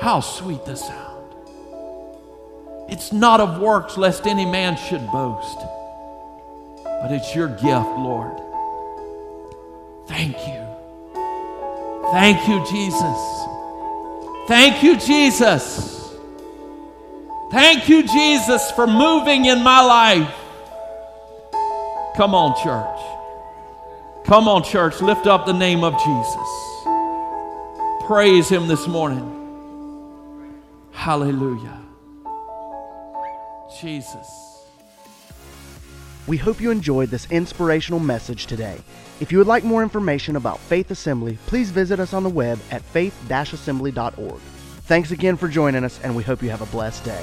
How 0.00 0.20
sweet 0.20 0.64
the 0.64 0.74
sound. 0.74 1.34
It's 2.88 3.12
not 3.12 3.40
of 3.40 3.60
works, 3.60 3.98
lest 3.98 4.26
any 4.26 4.46
man 4.46 4.78
should 4.78 5.06
boast, 5.08 5.58
but 6.82 7.12
it's 7.12 7.34
your 7.34 7.48
gift, 7.48 7.62
Lord. 7.98 8.40
Thank 10.06 10.38
you. 10.48 10.66
Thank 12.10 12.48
you, 12.48 12.64
Jesus. 12.64 13.18
Thank 14.48 14.82
you, 14.82 14.96
Jesus. 14.96 16.10
Thank 17.50 17.90
you, 17.90 18.02
Jesus, 18.02 18.70
for 18.70 18.86
moving 18.86 19.44
in 19.44 19.62
my 19.62 19.82
life. 19.82 20.45
Come 22.16 22.34
on, 22.34 22.54
church. 22.62 24.26
Come 24.26 24.48
on, 24.48 24.64
church. 24.64 25.02
Lift 25.02 25.26
up 25.26 25.44
the 25.44 25.52
name 25.52 25.84
of 25.84 25.92
Jesus. 26.02 26.48
Praise 28.06 28.48
Him 28.48 28.68
this 28.68 28.86
morning. 28.86 29.32
Hallelujah. 30.92 31.78
Jesus. 33.78 34.64
We 36.26 36.38
hope 36.38 36.58
you 36.58 36.70
enjoyed 36.70 37.10
this 37.10 37.30
inspirational 37.30 38.00
message 38.00 38.46
today. 38.46 38.80
If 39.20 39.30
you 39.30 39.36
would 39.36 39.46
like 39.46 39.62
more 39.62 39.82
information 39.82 40.36
about 40.36 40.58
Faith 40.58 40.90
Assembly, 40.90 41.36
please 41.46 41.70
visit 41.70 42.00
us 42.00 42.14
on 42.14 42.22
the 42.22 42.30
web 42.30 42.58
at 42.70 42.80
faith-assembly.org. 42.80 44.40
Thanks 44.86 45.10
again 45.10 45.36
for 45.36 45.48
joining 45.48 45.84
us, 45.84 46.00
and 46.02 46.16
we 46.16 46.22
hope 46.22 46.42
you 46.42 46.48
have 46.48 46.62
a 46.62 46.66
blessed 46.66 47.04
day. 47.04 47.22